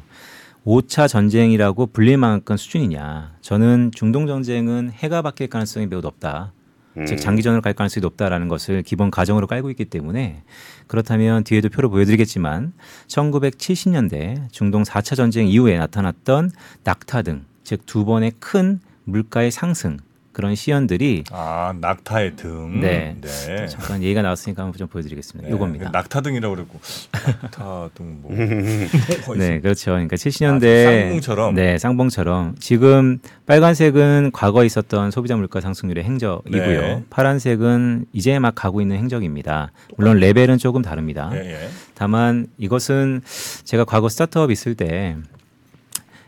5차 0.66 1.08
전쟁이라고 1.08 1.86
불릴 1.86 2.18
만큼 2.18 2.58
수준이냐. 2.58 3.36
저는 3.40 3.90
중동 3.94 4.26
전쟁은 4.26 4.90
해가 4.92 5.22
바뀔 5.22 5.48
가능성이 5.48 5.86
매우 5.86 6.02
높다. 6.02 6.52
음. 6.98 7.06
즉 7.06 7.16
장기전으로 7.16 7.62
갈 7.62 7.72
가능성이 7.72 8.02
높다라는 8.02 8.48
것을 8.48 8.82
기본 8.82 9.10
가정으로 9.10 9.46
깔고 9.46 9.70
있기 9.70 9.86
때문에 9.86 10.42
그렇다면 10.88 11.44
뒤에도 11.44 11.70
표를 11.70 11.88
보여드리겠지만 11.88 12.74
1970년대 13.06 14.50
중동 14.50 14.82
4차 14.82 15.16
전쟁 15.16 15.48
이후에 15.48 15.78
나타났던 15.78 16.50
낙타 16.84 17.22
등 17.22 17.44
즉 17.66 17.84
두 17.84 18.04
번의 18.04 18.32
큰 18.38 18.80
물가의 19.06 19.50
상승 19.50 19.98
그런 20.36 20.54
시연들이 20.54 21.24
아, 21.30 21.72
낙타의 21.80 22.36
등. 22.36 22.80
네. 22.82 23.16
네. 23.22 23.66
잠깐 23.68 24.02
얘기가 24.02 24.20
나왔으니까 24.20 24.64
한번 24.64 24.76
좀 24.76 24.86
보여드리겠습니다. 24.86 25.48
네. 25.48 25.56
이겁니다. 25.56 25.88
낙타 25.90 26.20
등이라고 26.20 26.54
그랬고 26.54 26.78
낙타 27.14 27.88
등 27.94 28.18
뭐. 28.20 28.30
네, 29.34 29.60
그렇죠. 29.60 29.92
그러니까 29.92 30.12
아, 30.12 30.16
70년대 30.16 30.84
쌍봉처럼? 30.84 31.54
네, 31.54 31.78
쌍봉처럼 31.78 32.56
지금 32.58 33.18
빨간색은 33.46 34.32
과거에 34.34 34.66
있었던 34.66 35.10
소비자 35.10 35.36
물가 35.36 35.62
상승률의 35.62 36.04
행적이고요. 36.04 36.80
네. 36.82 37.04
파란색은 37.08 38.04
이제 38.12 38.38
막 38.38 38.54
가고 38.54 38.82
있는 38.82 38.98
행적입니다. 38.98 39.72
물론 39.96 40.18
레벨은 40.18 40.58
조금 40.58 40.82
다릅니다. 40.82 41.30
예, 41.32 41.38
예. 41.50 41.68
다만 41.94 42.46
이것은 42.58 43.22
제가 43.64 43.84
과거 43.84 44.10
스타트업 44.10 44.50
있을 44.50 44.74
때 44.74 45.16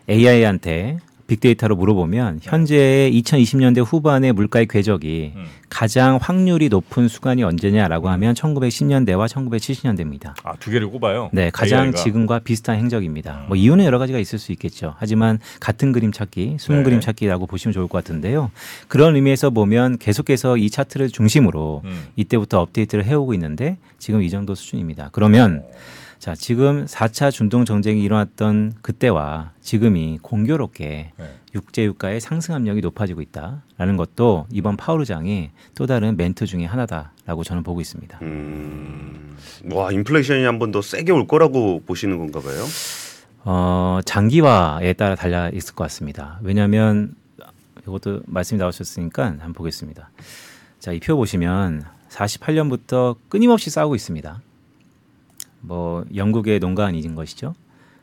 AI한테 0.09 0.97
빅데이터로 1.29 1.77
물어보면 1.77 2.41
현재 2.43 3.11
2020년대 3.13 3.85
후반의 3.87 4.33
물가의 4.33 4.67
궤적이 4.67 5.35
음. 5.37 5.45
가장 5.69 6.19
확률이 6.21 6.71
높은 6.71 7.07
수간이 7.07 7.43
언제냐라고 7.45 8.09
하면 8.09 8.35
1910년대와 8.35 9.29
1970년대입니다. 9.29 10.33
아, 10.43 10.55
두 10.59 10.71
개를 10.71 10.89
꼽아요. 10.89 11.29
네, 11.33 11.51
가장 11.51 11.85
AI가. 11.85 11.99
지금과 11.99 12.39
비슷한 12.41 12.79
행적입니다. 12.79 13.43
음. 13.43 13.49
뭐 13.49 13.57
이유는 13.57 13.85
여러 13.85 13.99
가지가 13.99 14.19
있을 14.19 14.39
수 14.39 14.53
있겠죠. 14.53 14.95
하지만 14.99 15.39
같은 15.61 15.93
그림 15.93 16.13
찾기, 16.13 16.57
숨은 16.59 16.81
네. 16.81 16.85
그림 16.85 17.01
찾기라고 17.01 17.47
보시면 17.47 17.75
좋을 17.75 17.89
것 17.89 17.99
같은데요. 17.99 18.51
그런 18.89 19.15
의미에서 19.15 19.51
보면 19.51 19.99
계속해서 19.99 20.57
이 20.57 20.71
차트를 20.71 21.11
중심으로 21.11 21.83
음. 21.85 22.05
이때부터 22.17 22.61
업데이트를 22.63 23.05
해오고 23.05 23.35
있는데 23.35 23.77
지금 23.99 24.23
이 24.23 24.31
정도 24.31 24.55
수준입니다. 24.55 25.11
그러면 25.13 25.63
자, 26.19 26.35
지금 26.35 26.85
4차 26.87 27.31
중동 27.31 27.65
정쟁이 27.65 28.03
일어났던 28.03 28.75
그때와 28.83 29.53
지금이 29.61 30.19
공교롭게 30.23 31.13
네. 31.17 31.35
육제 31.55 31.85
유가의 31.85 32.21
상승 32.21 32.55
압력이 32.55 32.81
높아지고 32.81 33.23
있다라는 33.23 33.97
것도 33.97 34.47
이번 34.51 34.77
의장의 35.01 35.51
또 35.77 35.87
다른 35.87 36.17
멘트 36.17 36.45
중에 36.47 36.65
하나다라고 36.65 37.45
저는 37.45 37.63
보고 37.63 37.81
있습니다. 37.81 38.19
음. 38.23 39.37
와 39.73 39.93
인플레이션이 39.93 40.45
한 40.45 40.59
번 40.59 40.73
더 40.73 40.83
세게 40.83 41.13
올 41.13 41.27
거라고 41.27 41.83
보시는 41.87 42.19
건가 42.19 42.41
봐요. 42.41 42.65
어, 43.45 44.01
장기화에 44.05 44.93
따라 44.95 45.15
달려 45.15 45.49
있을 45.51 45.75
것 45.75 45.85
같습니다. 45.85 46.39
왜냐하면 46.43 47.15
이것도 47.83 48.23
말씀이 48.27 48.59
나오셨으니까 48.59 49.25
한번 49.27 49.53
보겠습니다. 49.55 50.11
자, 50.81 50.93
이 50.93 50.99
표 50.99 51.17
보시면 51.17 51.85
48년부터 52.11 53.17
끊임없이 53.29 53.71
싸우고 53.71 53.95
있습니다. 53.95 54.41
뭐 55.61 56.05
영국의 56.15 56.59
농가인인 56.61 57.15
것이죠. 57.15 57.55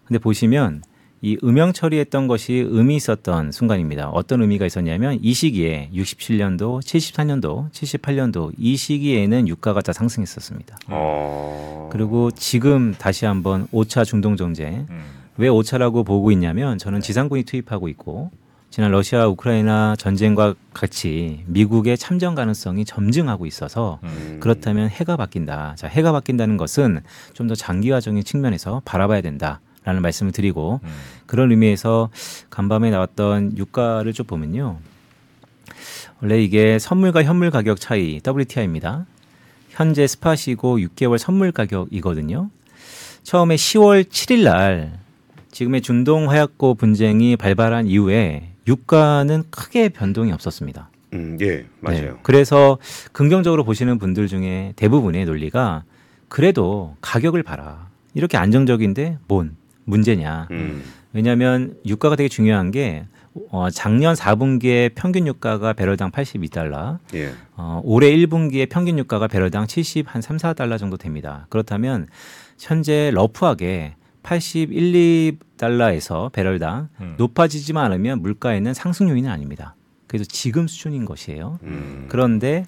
근데 0.06 0.20
보시면 0.20 0.84
이 1.22 1.38
음영 1.44 1.74
처리했던 1.74 2.28
것이 2.28 2.54
의미 2.54 2.96
있었던 2.98 3.52
순간입니다. 3.52 4.10
어떤 4.10 4.42
의미가 4.42 4.66
있었냐면 4.66 5.18
이 5.22 5.34
시기에 5.34 5.90
67년도, 5.94 6.82
74년도, 6.82 7.72
78년도 7.72 8.52
이 8.58 8.76
시기에는 8.76 9.48
유가가 9.48 9.82
다 9.82 9.92
상승했었습니다. 9.92 10.78
어. 10.90 11.90
그리고 11.92 12.30
지금 12.32 12.94
다시 12.94 13.26
한번 13.26 13.68
5차 13.70 14.06
중동 14.06 14.36
정쟁 14.36 14.86
음. 14.90 15.04
왜 15.38 15.50
5차라고 15.50 16.06
보고 16.06 16.32
있냐면 16.32 16.78
저는 16.78 17.02
지상군이 17.02 17.44
투입하고 17.44 17.88
있고 17.90 18.32
지난 18.75 18.91
러시아 18.91 19.25
우크라이나 19.27 19.96
전쟁과 19.98 20.53
같이 20.74 21.46
미국의 21.46 21.98
참전 21.98 22.36
가능성이 22.36 22.84
점증하고 22.84 23.46
있어서 23.46 24.00
음. 24.03 24.39
그렇다면 24.41 24.89
해가 24.89 25.15
바뀐다. 25.15 25.75
자, 25.77 25.88
해가 25.88 26.12
바뀐다는 26.12 26.58
것은 26.58 27.00
좀 27.32 27.48
더 27.48 27.55
장기화적인 27.55 28.22
측면에서 28.25 28.82
바라봐야 28.84 29.22
된다 29.22 29.62
라는 29.86 30.01
말씀을 30.01 30.34
드리고 30.34 30.82
음. 30.84 30.89
그런 31.25 31.51
의미에서 31.51 32.10
간밤에 32.50 32.89
나왔던 32.89 33.58
유가를 33.58 34.12
좀 34.12 34.25
보면요. 34.25 34.79
원래 36.22 36.44
이게 36.44 36.77
선물과 36.77 37.24
현물 37.24 37.51
가격 37.51 37.79
차이 37.79 38.20
WTI입니다. 38.27 39.05
현재 39.70 40.05
스팟이고 40.05 40.79
6개월 40.79 41.17
선물 41.17 41.53
가격이거든요. 41.53 42.50
처음에 43.24 43.55
10월 43.55 44.03
7일 44.03 44.44
날 44.44 45.00
지금의 45.51 45.79
중동 45.79 46.29
화약고 46.29 46.74
분쟁이 46.74 47.38
발발한 47.38 47.88
이후에 47.88 48.55
유가는 48.68 49.44
크게 49.50 49.90
변동이 49.90 50.32
없었습니다. 50.32 50.90
음, 51.14 51.38
예, 51.42 51.66
맞아요. 51.80 52.02
네, 52.02 52.12
그래서 52.24 52.78
긍정적으로 53.12 53.64
보시는 53.64 54.00
분들 54.00 54.28
중에 54.28 54.74
대부분의 54.76 55.26
논리가 55.26 55.84
그래도 56.28 56.96
가격을 57.02 57.44
봐라. 57.44 57.88
이렇게 58.14 58.38
안정적인데 58.38 59.20
뭔 59.28 59.56
문제냐. 59.86 60.48
음, 60.52 60.84
왜냐하면 61.14 61.76
유가가 61.86 62.16
되게 62.16 62.28
중요한 62.28 62.72
게 62.72 63.06
어, 63.50 63.70
작년 63.70 64.16
4분기에 64.16 64.94
평균 64.96 65.28
유가가 65.28 65.74
배럴당 65.74 66.12
82달러, 66.12 67.00
예, 67.14 67.34
어, 67.56 67.82
올해 67.84 68.10
1분기에 68.12 68.70
평균 68.70 68.98
유가가 68.98 69.28
배럴당 69.28 69.68
70, 69.68 70.14
한 70.14 70.22
3, 70.22 70.38
4달러 70.38 70.78
정도 70.78 70.98
됩니다. 70.98 71.46
그렇다면 71.50 72.08
현재 72.58 73.12
러프하게 73.14 73.96
81, 74.25 75.38
2달러에서 75.58 76.32
배럴당 76.32 76.89
음. 77.00 77.13
높아지지만 77.17 77.86
않으면 77.86 78.22
물가에는 78.24 78.74
상승 78.74 79.08
요인은 79.10 79.29
아닙니다. 79.29 79.75
그래서 80.08 80.25
지금 80.25 80.67
수준인 80.67 81.05
것이에요. 81.05 81.60
음, 81.63 82.08
그런데 82.10 82.65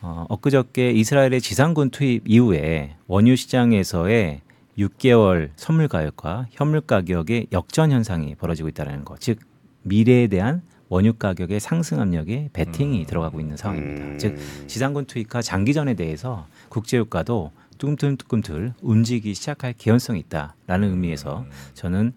어, 0.00 0.26
엊그저께 0.28 0.90
이스라엘의 0.90 1.40
지상군 1.40 1.90
투입 1.90 2.22
이후에 2.26 2.96
원유 3.06 3.36
시장에서의 3.36 4.40
6개월 4.76 5.50
선물 5.56 5.88
가격과 5.88 6.46
현물 6.50 6.80
가격의 6.80 7.48
역전 7.52 7.92
현상이 7.92 8.34
벌어지고 8.34 8.68
있다는 8.68 9.04
것. 9.04 9.20
즉 9.20 9.38
미래에 9.82 10.26
대한 10.26 10.62
원유 10.88 11.14
가격의 11.14 11.60
상승 11.60 12.00
압력에 12.00 12.50
베팅이 12.52 13.00
음. 13.00 13.06
들어가고 13.06 13.40
있는 13.40 13.56
상황입니다. 13.56 14.04
음. 14.04 14.18
즉 14.18 14.36
지상군 14.66 15.04
투입과 15.04 15.42
장기전에 15.42 15.94
대해서 15.94 16.46
국제유가도 16.70 17.52
뚜금뚜금틀 17.78 18.74
움직이기 18.82 19.34
시작할 19.34 19.74
개연성이 19.76 20.20
있다라는 20.20 20.90
의미에서 20.90 21.46
저는 21.74 22.12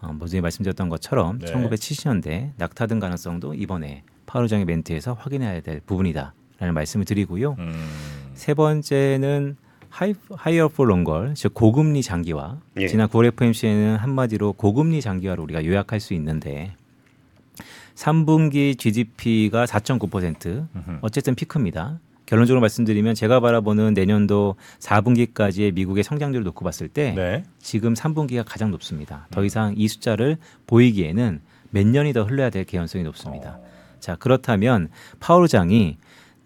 어, 0.00 0.12
모두에 0.12 0.40
말씀드렸던 0.40 0.88
것처럼 0.88 1.38
네. 1.38 1.52
1970년대 1.52 2.50
낙타 2.56 2.86
등 2.86 3.00
가능성도 3.00 3.54
이번에 3.54 4.04
파월 4.26 4.43
의장의 4.43 4.66
멘트에서 4.66 5.14
확인해야 5.14 5.60
될 5.60 5.80
부분이다라는 5.80 6.74
말씀을 6.74 7.04
드리고요. 7.06 7.56
음. 7.58 7.88
세 8.34 8.54
번째는 8.54 9.56
하이, 9.88 10.14
하이어 10.30 10.66
for 10.66 10.90
longer, 10.90 11.34
즉 11.34 11.54
고금리 11.54 12.02
장기화. 12.02 12.58
예. 12.78 12.86
지난 12.86 13.08
9월 13.08 13.26
FOMC에는 13.28 13.96
한마디로 13.96 14.52
고금리 14.52 15.00
장기화로 15.00 15.42
우리가 15.42 15.64
요약할 15.64 16.00
수 16.00 16.12
있는데 16.14 16.74
3분기 17.94 18.78
GDP가 18.78 19.64
4.9%, 19.64 20.46
음흠. 20.74 20.98
어쨌든 21.00 21.34
피크입니다. 21.34 21.98
결론적으로 22.26 22.60
말씀드리면 22.60 23.14
제가 23.14 23.40
바라보는 23.40 23.94
내년도 23.94 24.56
4분기까지의 24.80 25.72
미국의 25.74 26.04
성장률을 26.04 26.44
놓고 26.44 26.64
봤을 26.64 26.88
때 26.88 27.12
네. 27.12 27.44
지금 27.58 27.94
3분기가 27.94 28.44
가장 28.44 28.70
높습니다. 28.72 29.26
더 29.30 29.44
이상 29.44 29.74
이 29.76 29.88
숫자를 29.88 30.36
보이기에는 30.66 31.40
몇 31.70 31.86
년이 31.86 32.12
더 32.12 32.24
흘러야 32.24 32.50
될 32.50 32.64
개연성이 32.64 33.04
높습니다. 33.04 33.58
자, 34.00 34.16
그렇다면 34.16 34.88
파우르장이 35.20 35.96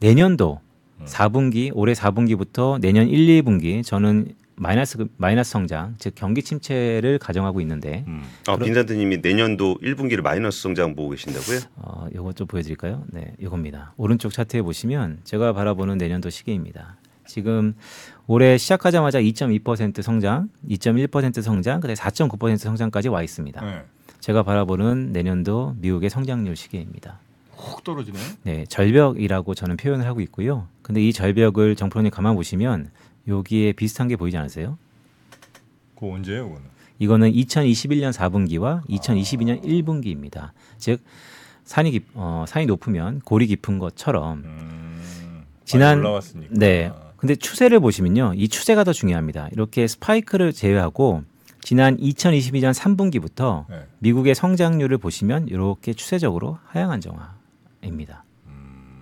내년도 0.00 0.60
4분기 1.04 1.70
올해 1.74 1.94
4분기부터 1.94 2.78
내년 2.80 3.08
1, 3.08 3.42
2분기 3.42 3.82
저는 3.84 4.34
마이너스 4.60 4.98
마이너스 5.16 5.52
성장, 5.52 5.94
즉 5.98 6.14
경기 6.14 6.42
침체를 6.42 7.18
가정하고 7.18 7.62
있는데 7.62 8.04
음. 8.06 8.22
아, 8.46 8.58
빈산트님이 8.58 9.22
내년도 9.22 9.78
1분기를 9.82 10.20
마이너스 10.20 10.60
성장 10.60 10.94
보고 10.94 11.10
계신다고요? 11.10 11.60
어, 11.76 12.06
요거 12.14 12.34
좀 12.34 12.46
보여드릴까요? 12.46 13.02
네, 13.08 13.32
이겁니다. 13.40 13.94
오른쪽 13.96 14.34
차트에 14.34 14.60
보시면 14.60 15.20
제가 15.24 15.54
바라보는 15.54 15.96
내년도 15.96 16.28
시계입니다. 16.28 16.98
지금 17.26 17.74
올해 18.26 18.58
시작하자마자 18.58 19.20
2.2% 19.20 20.02
성장, 20.02 20.50
2.1% 20.68 21.40
성장, 21.40 21.80
그다음에 21.80 21.94
4.9% 21.94 22.58
성장까지 22.58 23.08
와 23.08 23.22
있습니다. 23.22 23.64
네. 23.64 23.82
제가 24.20 24.42
바라보는 24.42 25.12
내년도 25.12 25.74
미국의 25.78 26.10
성장률 26.10 26.54
시계입니다. 26.54 27.18
훅 27.56 27.82
떨어지네. 27.82 28.18
네, 28.42 28.64
절벽이라고 28.68 29.54
저는 29.54 29.78
표현을 29.78 30.04
하고 30.06 30.20
있고요. 30.20 30.66
근데 30.82 31.00
이 31.02 31.14
절벽을 31.14 31.76
정프로님 31.76 32.10
가만 32.10 32.34
보시면 32.34 32.90
여기에 33.28 33.72
비슷한 33.72 34.08
게 34.08 34.16
보이지 34.16 34.36
않으세요? 34.36 34.78
그거 35.94 36.12
언제예요, 36.14 36.48
그거는? 36.48 36.68
이거는 36.98 37.32
2021년 37.32 38.12
4분기와 38.12 38.82
2022년 38.88 39.62
1분기입니다. 39.62 40.50
즉 40.78 41.00
산이 41.64 41.90
깊, 41.92 42.04
어, 42.14 42.44
산이 42.48 42.66
높으면 42.66 43.20
골이 43.20 43.46
깊은 43.46 43.78
것처럼 43.78 44.42
음. 44.44 45.44
지난- 45.64 45.98
올라왔으니까. 45.98 46.52
네. 46.54 46.92
근데 47.16 47.36
추세를 47.36 47.80
보시면요. 47.80 48.32
이 48.34 48.48
추세가 48.48 48.82
더 48.84 48.92
중요합니다. 48.92 49.48
이렇게 49.52 49.86
스파이크를 49.86 50.52
제외하고 50.52 51.22
지난 51.62 51.96
2022년 51.98 52.72
3분기부터 52.72 53.66
네. 53.68 53.86
미국의 53.98 54.34
성장률을 54.34 54.96
보시면 54.98 55.48
이렇게 55.48 55.92
추세적으로 55.92 56.58
하향 56.66 56.90
안정화입니다. 56.90 58.24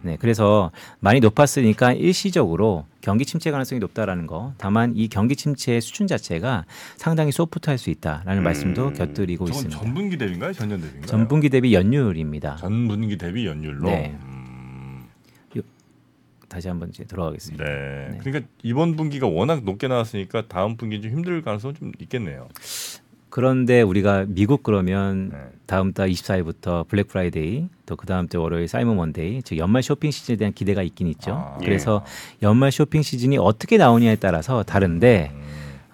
음. 0.02 0.08
네, 0.08 0.16
그래서 0.20 0.70
많이 1.00 1.20
높았으니까 1.20 1.92
일시적으로 1.92 2.86
경기 3.00 3.24
침체 3.24 3.50
가능성이 3.50 3.78
높다라는 3.80 4.26
거. 4.26 4.52
다만 4.58 4.94
이 4.96 5.08
경기 5.08 5.36
침체의 5.36 5.80
수준 5.80 6.06
자체가 6.06 6.64
상당히 6.96 7.32
소프트할 7.32 7.78
수 7.78 7.90
있다라는 7.90 8.42
음. 8.42 8.44
말씀도 8.44 8.92
곁들이고 8.92 9.46
있습니다. 9.46 9.78
전분기 9.78 10.18
대비인가요? 10.18 10.52
전년 10.52 10.80
대비인가요? 10.80 11.06
전분기 11.06 11.48
대비 11.48 11.74
연율입니다. 11.74 12.56
전분기 12.56 13.16
대비 13.16 13.46
연율로. 13.46 13.88
네. 13.88 14.16
음. 14.22 14.38
다시 16.48 16.68
한번 16.68 16.88
이제 16.88 17.04
들어가겠습니다. 17.04 17.64
네. 17.64 18.08
네. 18.10 18.18
그러니까 18.22 18.50
이번 18.62 18.96
분기가 18.96 19.26
워낙 19.26 19.64
높게 19.64 19.86
나왔으니까 19.86 20.48
다음 20.48 20.76
분기 20.76 21.00
좀 21.00 21.12
힘들 21.12 21.42
가능성 21.42 21.74
좀 21.74 21.92
있겠네요. 22.00 22.48
그런데 23.38 23.82
우리가 23.82 24.24
미국 24.26 24.64
그러면 24.64 25.28
네. 25.28 25.38
다음 25.66 25.92
달 25.92 26.08
24일부터 26.10 26.88
블랙 26.88 27.06
프라이데이 27.06 27.68
또 27.86 27.94
그 27.94 28.04
다음 28.04 28.26
주 28.28 28.40
월요일 28.40 28.66
사이버 28.66 28.96
먼데이 28.96 29.42
즉 29.42 29.58
연말 29.58 29.84
쇼핑 29.84 30.10
시즌에 30.10 30.36
대한 30.36 30.52
기대가 30.52 30.82
있긴 30.82 31.06
있죠. 31.06 31.34
아, 31.34 31.56
그래서 31.60 32.04
연말 32.42 32.72
쇼핑 32.72 33.00
시즌이 33.00 33.38
어떻게 33.38 33.76
나오냐에 33.76 34.16
따라서 34.16 34.64
다른데 34.64 35.30
음. 35.32 35.42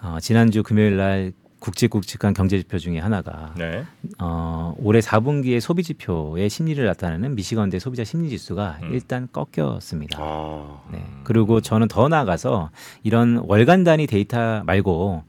어, 0.01 0.17
지난주 0.19 0.63
금요일 0.63 0.97
날 0.97 1.33
굵직굵직한 1.59 2.33
경제 2.33 2.57
지표 2.57 2.79
중에 2.79 2.97
하나가 2.97 3.53
네. 3.55 3.83
어, 4.17 4.73
올해 4.79 4.99
4분기의 4.99 5.59
소비 5.59 5.83
지표의 5.83 6.49
심리를 6.49 6.83
나타내는 6.83 7.35
미시건대 7.35 7.77
소비자 7.77 8.03
심리 8.03 8.29
지수가 8.29 8.79
음. 8.81 8.89
일단 8.91 9.27
꺾였습니다. 9.31 10.17
아, 10.19 10.81
네. 10.91 11.05
그리고 11.23 11.61
저는 11.61 11.89
더 11.89 12.07
나아가서 12.07 12.71
이런 13.03 13.37
월간 13.45 13.83
단위 13.83 14.07
데이터 14.07 14.63
말고 14.63 15.23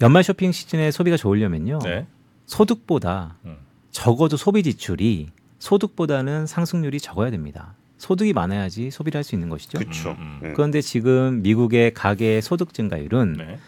연말 0.00 0.22
쇼핑 0.22 0.52
시즌에 0.52 0.90
소비가 0.90 1.16
좋으려면요. 1.16 1.78
네. 1.84 2.06
소득보다 2.46 3.36
음. 3.44 3.56
적어도 3.90 4.36
소비 4.36 4.62
지출이 4.62 5.30
소득보다는 5.58 6.46
상승률이 6.46 7.00
적어야 7.00 7.30
됩니다. 7.30 7.74
소득이 7.98 8.34
많아야지 8.34 8.90
소비를 8.90 9.18
할 9.18 9.24
수 9.24 9.34
있는 9.34 9.48
것이죠. 9.48 9.78
그렇죠. 9.78 10.10
음, 10.10 10.40
음. 10.42 10.48
예. 10.48 10.52
그런데 10.52 10.80
지금 10.82 11.40
미국의 11.42 11.94
가계 11.94 12.40
소득 12.42 12.74
증가율은 12.74 13.34
네. 13.38 13.58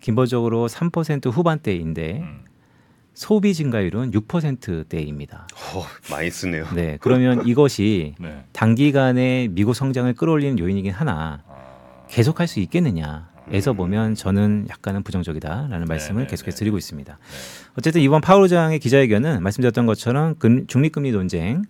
기본적으로 0.00 0.66
3% 0.66 1.30
후반대인데 1.30 2.20
음. 2.20 2.44
소비 3.12 3.54
증가율은 3.54 4.12
6%대입니다. 4.12 5.46
어, 5.74 5.84
많이 6.10 6.30
쓰네요. 6.30 6.66
네, 6.74 6.98
그러면 7.00 7.46
이것이 7.46 8.14
네. 8.20 8.44
단기간에 8.52 9.48
미국 9.50 9.74
성장을 9.74 10.12
끌어올리는 10.14 10.58
요인이긴 10.58 10.92
하나 10.92 11.42
아. 11.46 12.06
계속할 12.08 12.46
수 12.46 12.60
있겠느냐 12.60 13.28
에서 13.50 13.72
보면 13.74 14.14
저는 14.14 14.66
약간은 14.68 15.02
부정적이다라는 15.02 15.86
말씀을 15.86 16.22
네, 16.22 16.26
계속해서 16.28 16.56
네, 16.56 16.58
드리고 16.58 16.78
있습니다. 16.78 17.18
어쨌든 17.78 18.00
이번 18.00 18.20
파월 18.20 18.42
의장의 18.42 18.78
기자회견은 18.80 19.42
말씀드렸던 19.42 19.86
것처럼 19.86 20.34
금- 20.38 20.66
중립금리 20.66 21.12
논쟁 21.12 21.62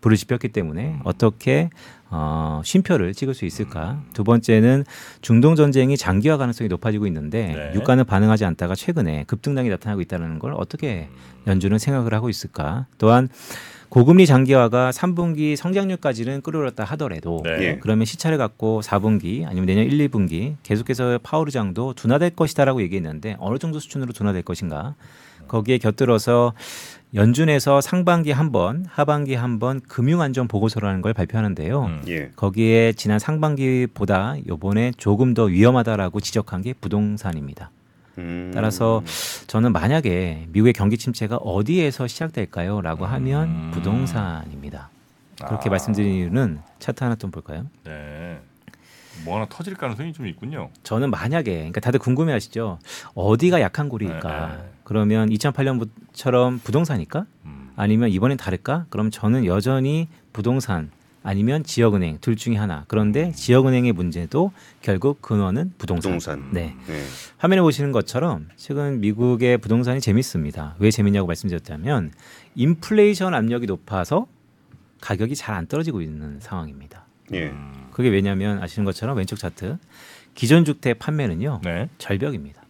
불을 0.00 0.16
지폈기 0.16 0.48
때문에 0.48 0.92
음. 0.94 1.00
어떻게 1.04 1.70
어, 2.10 2.62
쉼표를 2.64 3.12
찍을 3.12 3.34
수 3.34 3.44
있을까? 3.44 4.00
두 4.14 4.24
번째는 4.24 4.84
중동 5.20 5.56
전쟁이 5.56 5.96
장기화 5.96 6.38
가능성이 6.38 6.68
높아지고 6.68 7.06
있는데 7.08 7.70
네. 7.72 7.72
유가는 7.74 8.02
반응하지 8.04 8.44
않다가 8.46 8.74
최근에 8.74 9.24
급등락이 9.26 9.68
나타나고 9.68 10.00
있다는 10.00 10.38
걸 10.38 10.54
어떻게 10.56 11.08
연준은 11.46 11.78
생각을 11.78 12.14
하고 12.14 12.30
있을까? 12.30 12.86
또한 12.96 13.28
고금리 13.88 14.26
장기화가 14.26 14.90
3분기 14.90 15.56
성장률까지는 15.56 16.42
끌어올렸다 16.42 16.84
하더라도 16.84 17.40
네. 17.42 17.50
예. 17.60 17.78
그러면 17.80 18.04
시차를 18.04 18.36
갖고 18.36 18.80
4분기 18.82 19.46
아니면 19.46 19.66
내년 19.66 19.86
1, 19.86 20.08
2분기 20.08 20.56
계속해서 20.62 21.18
파우르장도 21.22 21.94
둔화될 21.94 22.30
것이다라고 22.36 22.82
얘기했는데 22.82 23.36
어느 23.38 23.58
정도 23.58 23.78
수준으로 23.78 24.12
둔화될 24.12 24.42
것인가? 24.42 24.94
거기에 25.48 25.78
곁들어서 25.78 26.52
연준에서 27.14 27.80
상반기 27.80 28.32
한 28.32 28.52
번, 28.52 28.84
하반기 28.86 29.34
한 29.34 29.58
번 29.58 29.80
금융안전 29.80 30.46
보고서라는 30.46 31.00
걸 31.00 31.14
발표하는데요. 31.14 31.84
음. 31.84 32.02
예. 32.08 32.30
거기에 32.36 32.92
지난 32.92 33.18
상반기보다 33.18 34.36
요번에 34.46 34.92
조금 34.98 35.32
더 35.32 35.44
위험하다라고 35.44 36.20
지적한 36.20 36.60
게 36.60 36.74
부동산입니다. 36.74 37.70
음. 38.18 38.50
따라서 38.52 39.02
저는 39.46 39.72
만약에 39.72 40.46
미국의 40.48 40.72
경기 40.72 40.98
침체가 40.98 41.36
어디에서 41.36 42.06
시작될까요? 42.06 42.80
라고 42.80 43.06
하면 43.06 43.48
음. 43.48 43.70
부동산입니다. 43.72 44.90
그렇게 45.46 45.68
아. 45.68 45.70
말씀드린 45.70 46.14
이유는 46.14 46.60
차트 46.80 47.04
하나 47.04 47.14
좀 47.14 47.30
볼까요? 47.30 47.66
네. 47.84 48.38
뭐 49.24 49.36
하나 49.36 49.46
터질 49.48 49.74
가능성이 49.74 50.12
좀 50.12 50.26
있군요. 50.26 50.70
저는 50.82 51.10
만약에 51.10 51.52
그러니까 51.52 51.80
다들 51.80 51.98
궁금해하시죠. 52.00 52.78
어디가 53.14 53.60
약한 53.60 53.88
고리일까? 53.88 54.46
네, 54.48 54.56
네. 54.56 54.70
그러면 54.84 55.30
2008년처럼 55.30 56.62
부동산일까? 56.62 57.26
음. 57.44 57.72
아니면 57.76 58.10
이번엔 58.10 58.36
다를까? 58.36 58.86
그럼 58.90 59.10
저는 59.10 59.44
여전히 59.44 60.08
부동산 60.32 60.90
아니면 61.28 61.62
지역은행 61.62 62.18
둘 62.22 62.36
중에 62.36 62.56
하나. 62.56 62.86
그런데 62.88 63.32
지역은행의 63.32 63.92
문제도 63.92 64.50
결국 64.80 65.20
근원은 65.20 65.74
부동산. 65.76 66.12
부동산. 66.18 66.52
네. 66.54 66.74
예. 66.88 67.04
화면에 67.36 67.60
보시는 67.60 67.92
것처럼 67.92 68.48
최근 68.56 69.00
미국의 69.00 69.58
부동산이 69.58 70.00
재밌습니다. 70.00 70.74
왜 70.78 70.90
재밌냐고 70.90 71.26
말씀드렸다면 71.26 72.12
인플레이션 72.54 73.34
압력이 73.34 73.66
높아서 73.66 74.26
가격이 75.02 75.36
잘 75.36 75.54
안 75.54 75.66
떨어지고 75.66 76.00
있는 76.00 76.40
상황입니다. 76.40 77.04
예. 77.34 77.48
음. 77.48 77.88
그게 77.92 78.08
왜냐하면 78.08 78.62
아시는 78.62 78.86
것처럼 78.86 79.18
왼쪽 79.18 79.38
차트 79.38 79.76
기존 80.34 80.64
주택 80.64 80.98
판매는요 80.98 81.60
네. 81.62 81.90
절벽입니다. 81.98 82.62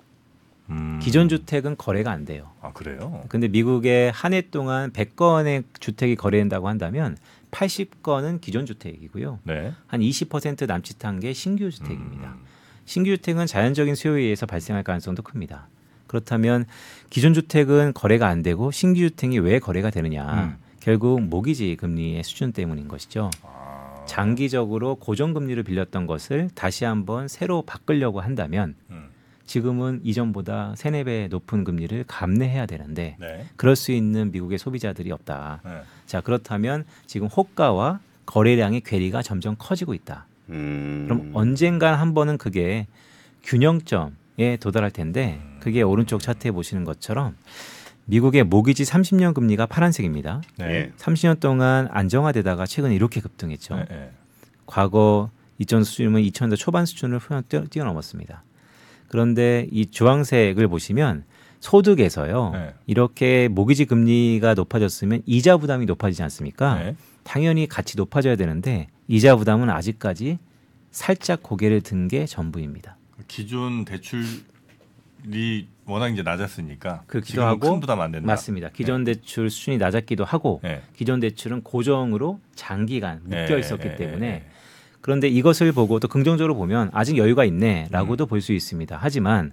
음. 0.71 0.99
기존 1.01 1.29
주택은 1.29 1.77
거래가 1.77 2.11
안 2.11 2.25
돼요. 2.25 2.51
아 2.61 2.73
그래요? 2.73 3.23
근데 3.29 3.47
미국에 3.47 4.11
한해 4.13 4.51
동안 4.51 4.91
100건의 4.91 5.63
주택이 5.79 6.17
거래된다고 6.17 6.67
한다면 6.69 7.17
80건은 7.51 8.41
기존 8.41 8.67
주택이고요. 8.67 9.41
네. 9.45 9.73
한 9.87 10.01
20% 10.01 10.67
남짓한 10.67 11.21
게 11.21 11.33
신규 11.33 11.71
주택입니다. 11.71 12.31
음. 12.31 12.45
신규 12.85 13.11
주택은 13.17 13.47
자연적인 13.47 13.95
수요에 13.95 14.23
의해서 14.23 14.47
발생할 14.47 14.83
가능성도 14.83 15.23
큽니다. 15.23 15.69
그렇다면 16.07 16.65
기존 17.11 17.35
주택은 17.35 17.93
거래가 17.95 18.29
안 18.29 18.43
되고 18.43 18.71
신규 18.71 19.01
주택이 19.01 19.39
왜 19.39 19.59
거래가 19.59 19.91
되느냐? 19.91 20.45
음. 20.45 20.57
결국 20.81 21.21
모기지 21.21 21.77
금리의 21.77 22.25
수준 22.25 22.53
때문인 22.53 22.89
것이죠. 22.89 23.31
아. 23.43 24.05
장기적으로 24.07 24.95
고정 24.95 25.35
금리를 25.35 25.63
빌렸던 25.63 26.07
것을 26.07 26.49
다시 26.55 26.85
한번 26.87 27.29
새로 27.29 27.63
바꾸려고 27.63 28.21
한다면 28.21 28.75
음. 28.91 29.11
지금은 29.49 30.01
이전보다 30.05 30.75
세네 30.77 31.05
배 31.05 31.27
높은 31.29 31.65
금리를 31.65 32.05
감내해야 32.07 32.67
되는데 32.67 33.17
네. 33.19 33.47
그럴 33.57 33.75
수 33.75 33.93
있는 33.93 34.31
미국의 34.31 34.59
소비자들이 34.59 35.11
없다. 35.11 35.63
네. 35.65 35.81
자 36.07 36.21
그렇다면 36.21 36.85
지금 37.07 37.27
호가와 37.27 37.99
거래량의 38.27 38.83
괴리가 38.83 39.23
점점 39.23 39.57
커지고 39.59 39.95
있다. 39.95 40.27
음. 40.51 41.07
그럼 41.09 41.31
언젠간 41.33 41.95
한 41.95 42.13
번은 42.13 42.37
그게 42.37 42.87
균형점에 43.43 44.59
도달할 44.61 44.91
텐데 44.91 45.41
그게 45.61 45.81
오른쪽 45.81 46.21
차트에 46.21 46.51
보시는 46.51 46.85
것처럼 46.85 47.35
미국의 48.05 48.45
모기지 48.45 48.85
30년 48.85 49.33
금리가 49.33 49.65
파란색입니다. 49.67 50.43
네. 50.59 50.65
예. 50.67 50.93
30년 50.99 51.41
동안 51.41 51.89
안정화되다가 51.91 52.67
최근 52.67 52.93
이렇게 52.93 53.21
급등했죠. 53.21 53.77
네. 53.77 53.85
네. 53.89 54.11
과거 54.67 55.31
이전 55.57 55.85
수준은 55.85 56.21
2000년대 56.21 56.57
초반 56.57 56.85
수준을 56.85 57.21
뛰어넘었습니다. 57.71 58.43
그런데 59.09 59.67
이 59.73 59.87
주황색을 59.87 60.69
보시면 60.69 61.25
소득에서요. 61.61 62.51
네. 62.55 62.75
이렇게 62.87 63.49
모기지 63.49 63.87
금리가 63.87 64.55
높아졌으면 64.55 65.23
이자 65.27 65.57
부담이 65.57 65.87
높아지지 65.87 66.23
않습니까? 66.23 66.79
네. 66.79 66.97
당연히 67.25 67.67
같이 67.67 67.97
높아져야 67.97 68.37
되는데 68.37 68.87
이자 69.09 69.35
부담은 69.37 69.69
아직까지 69.71 70.39
살짝 70.93 71.43
고개를 71.43 71.81
든 71.83 72.09
게 72.09 72.27
전부입니다. 72.27 72.97
기존 73.27 73.85
대출이 73.85 75.67
워낙 75.85 76.09
이제 76.09 76.23
낮았으니까 76.23 77.03
그렇기도 77.07 77.43
하고 77.43 77.71
큰 77.73 77.81
부담 77.81 78.01
안 78.01 78.13
된다. 78.13 78.27
맞습니다. 78.27 78.69
기존 78.71 79.05
대출 79.05 79.51
수준이 79.51 79.79
낮았기도 79.79 80.25
하고 80.25 80.61
네. 80.63 80.83
기존 80.97 81.19
대출은 81.21 81.63
고정으로 81.63 82.41
장기간 82.55 83.21
묶여 83.25 83.47
네, 83.55 83.59
있었기 83.59 83.89
네, 83.89 83.97
때문에 83.97 84.19
네. 84.31 84.47
그런데 85.09 85.27
이것을 85.27 85.73
보고 85.73 86.01
또 86.01 86.07
긍정적으로 86.07 86.55
보면 86.55 86.91
아직 86.93 87.17
여유가 87.17 87.47
있네라고도 87.47 88.27
음. 88.27 88.29
볼수 88.29 88.53
있습니다. 88.53 88.99
하지만 89.01 89.53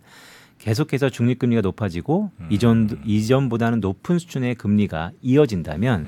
계속해서 0.59 1.09
중립금리가 1.09 1.61
높아지고 1.61 2.29
음. 2.41 2.47
이전 2.49 2.99
이전보다는 3.05 3.79
높은 3.79 4.19
수준의 4.19 4.55
금리가 4.55 5.11
이어진다면. 5.21 6.07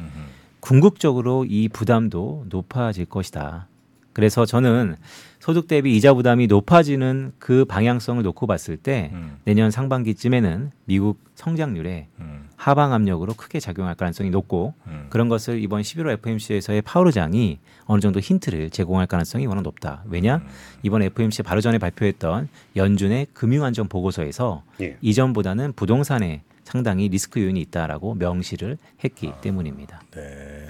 궁극적으로 0.59 1.45
이 1.47 1.69
부담도 1.69 2.47
높아질 2.49 3.05
것이다. 3.05 3.69
그래서 4.17 4.47
저는 4.47 4.95
소득 5.39 5.67
대비 5.67 5.95
이자 5.95 6.15
부담이 6.15 6.47
높아지는 6.47 7.33
그 7.37 7.65
방향성을 7.65 8.23
놓고 8.23 8.47
봤을 8.47 8.75
때 8.75 9.11
음. 9.13 9.37
내년 9.43 9.69
상반기쯤에는 9.69 10.71
미국 10.85 11.19
성장률에 11.35 12.07
음. 12.19 12.49
하방 12.55 12.93
압력으로 12.93 13.35
크게 13.35 13.59
작용할 13.59 13.93
가능성이 13.93 14.31
높고 14.31 14.73
음. 14.87 15.05
그런 15.11 15.29
것을 15.29 15.61
이번 15.61 15.83
11월 15.83 16.13
FMC에서의 16.13 16.81
파월 16.81 17.05
의장이 17.05 17.59
어느 17.85 18.01
정도 18.01 18.19
힌트를 18.19 18.71
제공할 18.71 19.05
가능성이 19.05 19.45
워낙 19.45 19.61
높다. 19.61 20.01
왜냐? 20.07 20.37
음. 20.37 20.47
이번 20.81 21.03
FMC 21.03 21.43
바로 21.43 21.61
전에 21.61 21.77
발표했던 21.77 22.49
연준의 22.75 23.27
금융안전 23.33 23.87
보고서에서 23.87 24.63
예. 24.81 24.97
이전보다는 25.01 25.73
부동산에 25.73 26.41
상당히 26.63 27.07
리스크 27.07 27.39
요인이 27.39 27.61
있다라고 27.61 28.15
명시를 28.15 28.79
했기 29.03 29.27
아. 29.27 29.39
때문입니다. 29.41 30.01
네. 30.09 30.65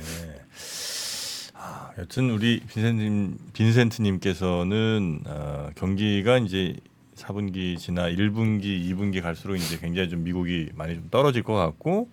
아, 1.98 2.02
여튼 2.02 2.30
우리 2.30 2.60
빈센트님, 2.60 3.38
빈센트님께서는 3.54 5.22
어, 5.26 5.70
경기가 5.76 6.38
이제 6.38 6.76
4분기 7.16 7.78
지나 7.78 8.04
1분기, 8.10 8.86
2분기 8.92 9.22
갈수록 9.22 9.56
이제 9.56 9.78
굉장히 9.80 10.08
좀 10.10 10.24
미국이 10.24 10.70
많이 10.76 10.94
좀 10.94 11.08
떨어질 11.10 11.42
것 11.42 11.56
같고 11.56 12.10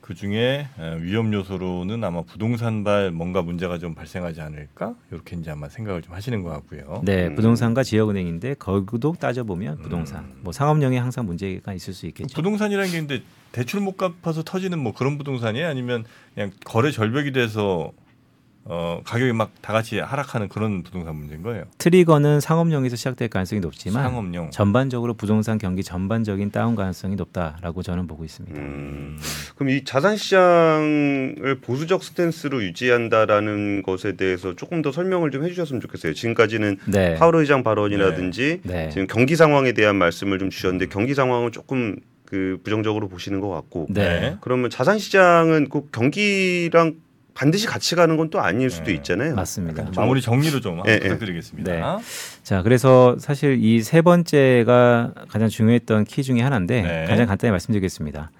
그 0.00 0.14
중에 0.14 0.66
위험 1.00 1.32
요소로는 1.32 2.02
아마 2.02 2.22
부동산발 2.22 3.12
뭔가 3.12 3.40
문제가 3.42 3.78
좀 3.78 3.94
발생하지 3.94 4.40
않을까 4.40 4.96
이렇게 5.12 5.36
이제 5.36 5.50
아마 5.50 5.68
생각을 5.68 6.02
좀 6.02 6.14
하시는 6.14 6.42
것 6.42 6.50
같고요. 6.50 7.02
네, 7.04 7.28
음. 7.28 7.36
부동산과 7.36 7.84
지역은행인데 7.84 8.54
거기도 8.54 9.12
따져 9.12 9.44
보면 9.44 9.78
부동산, 9.78 10.24
음. 10.24 10.40
뭐 10.40 10.52
상업용에 10.52 10.98
항상 10.98 11.26
문제가 11.26 11.72
있을 11.72 11.94
수그 11.94 12.08
있겠죠. 12.08 12.34
부동산이라는 12.34 12.90
게 12.90 12.98
근데 12.98 13.22
대출 13.52 13.80
못 13.80 13.96
갚아서 13.96 14.42
터지는 14.42 14.78
뭐 14.78 14.92
그런 14.92 15.18
부동산이에요? 15.18 15.68
아니면 15.68 16.04
그냥 16.34 16.50
거래 16.64 16.90
절벽이 16.90 17.32
돼서 17.32 17.92
어, 18.64 19.00
가격이 19.04 19.32
막 19.32 19.50
다 19.62 19.72
같이 19.72 20.00
하락하는 20.00 20.48
그런 20.48 20.82
부동산 20.82 21.14
문제인 21.14 21.42
거예요? 21.42 21.64
트리거는 21.78 22.40
상업용에서 22.40 22.96
시작될 22.96 23.28
가능성이 23.28 23.60
높지만 23.60 24.02
상업용. 24.02 24.50
전반적으로 24.50 25.14
부동산 25.14 25.56
경기 25.56 25.84
전반적인 25.84 26.50
다운 26.50 26.74
가능성이 26.74 27.14
높다라고 27.14 27.82
저는 27.82 28.08
보고 28.08 28.24
있습니다. 28.24 28.58
음. 28.58 29.18
그럼 29.54 29.70
이 29.70 29.84
자산 29.84 30.16
시장을 30.16 31.60
보수적 31.62 32.02
스탠스로 32.02 32.62
유지한다라는 32.64 33.82
것에 33.84 34.16
대해서 34.16 34.56
조금 34.56 34.82
더 34.82 34.90
설명을 34.90 35.30
좀 35.30 35.44
해주셨으면 35.44 35.80
좋겠어요. 35.80 36.14
지금까지는 36.14 36.78
네. 36.86 37.14
파월 37.14 37.36
의장 37.36 37.62
발언이라든지 37.62 38.60
네. 38.64 38.88
지금 38.90 39.06
경기 39.06 39.36
상황에 39.36 39.72
대한 39.72 39.96
말씀을 39.96 40.38
좀 40.38 40.50
주셨는데 40.50 40.86
경기 40.86 41.14
상황은 41.14 41.52
조금 41.52 41.96
그 42.24 42.58
부정적으로 42.64 43.08
보시는 43.08 43.40
것 43.40 43.48
같고 43.50 43.86
네. 43.90 44.36
그러면 44.40 44.70
자산 44.70 44.98
시장은 44.98 45.68
꼭 45.68 45.92
경기랑 45.92 46.94
반드시 47.34 47.66
같이 47.66 47.94
가는 47.94 48.16
건 48.16 48.30
또 48.30 48.40
아닐 48.40 48.70
수도 48.70 48.86
네. 48.86 48.94
있잖아요. 48.94 49.34
맞습니다. 49.34 49.86
마무리 49.96 50.20
정리로 50.22 50.60
좀 50.60 50.80
예, 50.86 50.92
예. 50.92 50.98
부탁드리겠습니다. 51.00 51.72
네. 51.72 51.82
자, 52.42 52.62
그래서 52.62 53.16
사실 53.18 53.58
이 53.62 53.82
세 53.82 54.00
번째가 54.02 55.12
가장 55.28 55.48
중요했던 55.48 56.04
키 56.04 56.22
중에 56.22 56.40
하나인데 56.40 56.82
네. 56.82 57.04
가장 57.06 57.26
간단히 57.26 57.50
말씀드리겠습니다. 57.50 58.30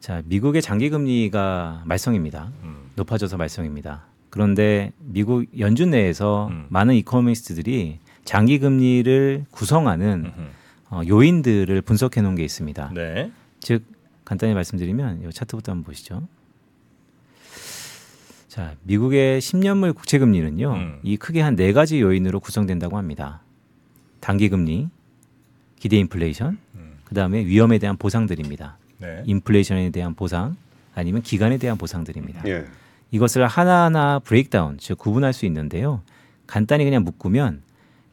자, 0.00 0.22
미국의 0.26 0.62
장기 0.62 0.90
금리가 0.90 1.82
말썽입니다. 1.84 2.52
음. 2.62 2.90
높아져서 2.94 3.36
말썽입니다. 3.36 4.06
그런데 4.30 4.92
미국 4.98 5.46
연준 5.58 5.90
내에서 5.90 6.48
음. 6.50 6.66
많은 6.68 6.94
이코노미스트들이 6.94 7.98
장기 8.24 8.58
금리를 8.58 9.46
구성하는 9.50 10.24
음흠. 10.26 10.48
어, 10.90 11.00
요인들을 11.06 11.80
분석해 11.82 12.20
놓은 12.22 12.34
게 12.34 12.44
있습니다. 12.44 12.92
네. 12.94 13.30
즉 13.60 13.84
간단히 14.24 14.54
말씀드리면 14.54 15.22
이 15.28 15.32
차트부터 15.32 15.72
한번 15.72 15.84
보시죠. 15.84 16.28
자, 18.48 18.74
미국의 18.84 19.40
10년물 19.40 19.94
국채 19.94 20.18
금리는요. 20.18 20.72
음. 20.72 21.00
이 21.02 21.16
크게 21.16 21.40
한 21.42 21.54
네 21.56 21.72
가지 21.72 22.00
요인으로 22.00 22.40
구성된다고 22.40 22.96
합니다. 22.96 23.42
단기 24.20 24.48
금리, 24.48 24.88
기대 25.78 25.96
인플레이션, 25.98 26.58
음. 26.76 26.98
그다음에 27.04 27.44
위험에 27.44 27.78
대한 27.78 27.96
보상들입니다. 27.96 28.78
네. 28.98 29.22
인플레이션에 29.26 29.90
대한 29.90 30.14
보상 30.14 30.56
아니면 30.94 31.22
기간에 31.22 31.58
대한 31.58 31.76
보상들입니다. 31.78 32.42
예. 32.48 32.64
이것을 33.10 33.46
하나하나 33.46 34.18
브레이크다운, 34.18 34.78
즉 34.78 34.98
구분할 34.98 35.32
수 35.32 35.46
있는데요. 35.46 36.02
간단히 36.46 36.84
그냥 36.84 37.04
묶으면 37.04 37.62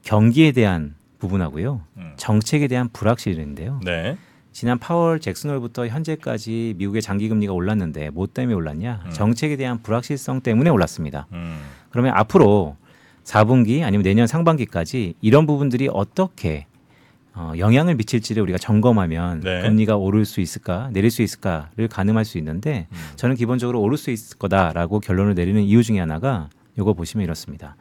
경기에 0.03 0.51
대한 0.51 0.95
부분하고요. 1.19 1.81
음. 1.97 2.13
정책에 2.17 2.67
대한 2.67 2.89
불확실인데요. 2.89 3.79
네. 3.83 4.17
지난 4.55 4.79
8월 4.79 5.21
잭슨홀부터 5.21 5.87
현재까지 5.87 6.75
미국의 6.77 7.01
장기 7.01 7.27
금리가 7.27 7.51
올랐는데 7.51 8.09
뭐 8.11 8.25
때문에 8.25 8.55
올랐냐? 8.55 9.01
음. 9.05 9.11
정책에 9.11 9.57
대한 9.57 9.83
불확실성 9.83 10.39
때문에 10.39 10.69
올랐습니다. 10.69 11.27
음. 11.33 11.59
그러면 11.89 12.13
앞으로 12.15 12.77
4분기 13.25 13.83
아니면 13.83 14.03
내년 14.03 14.27
상반기까지 14.27 15.15
이런 15.19 15.45
부분들이 15.45 15.89
어떻게 15.91 16.67
어, 17.33 17.51
영향을 17.57 17.95
미칠지를 17.95 18.41
우리가 18.43 18.57
점검하면 18.57 19.41
네. 19.41 19.61
금리가 19.63 19.97
오를 19.97 20.23
수 20.23 20.39
있을까 20.39 20.89
내릴 20.93 21.11
수 21.11 21.21
있을까를 21.21 21.89
가늠할 21.89 22.23
수 22.23 22.37
있는데 22.37 22.87
음. 22.93 22.97
저는 23.17 23.35
기본적으로 23.35 23.81
오를 23.81 23.97
수 23.97 24.09
있을 24.09 24.37
거다라고 24.37 25.01
결론을 25.01 25.35
내리는 25.35 25.61
이유 25.63 25.83
중에 25.83 25.99
하나가 25.99 26.49
요거 26.77 26.93
보시면 26.93 27.25
이렇습니다. 27.25 27.75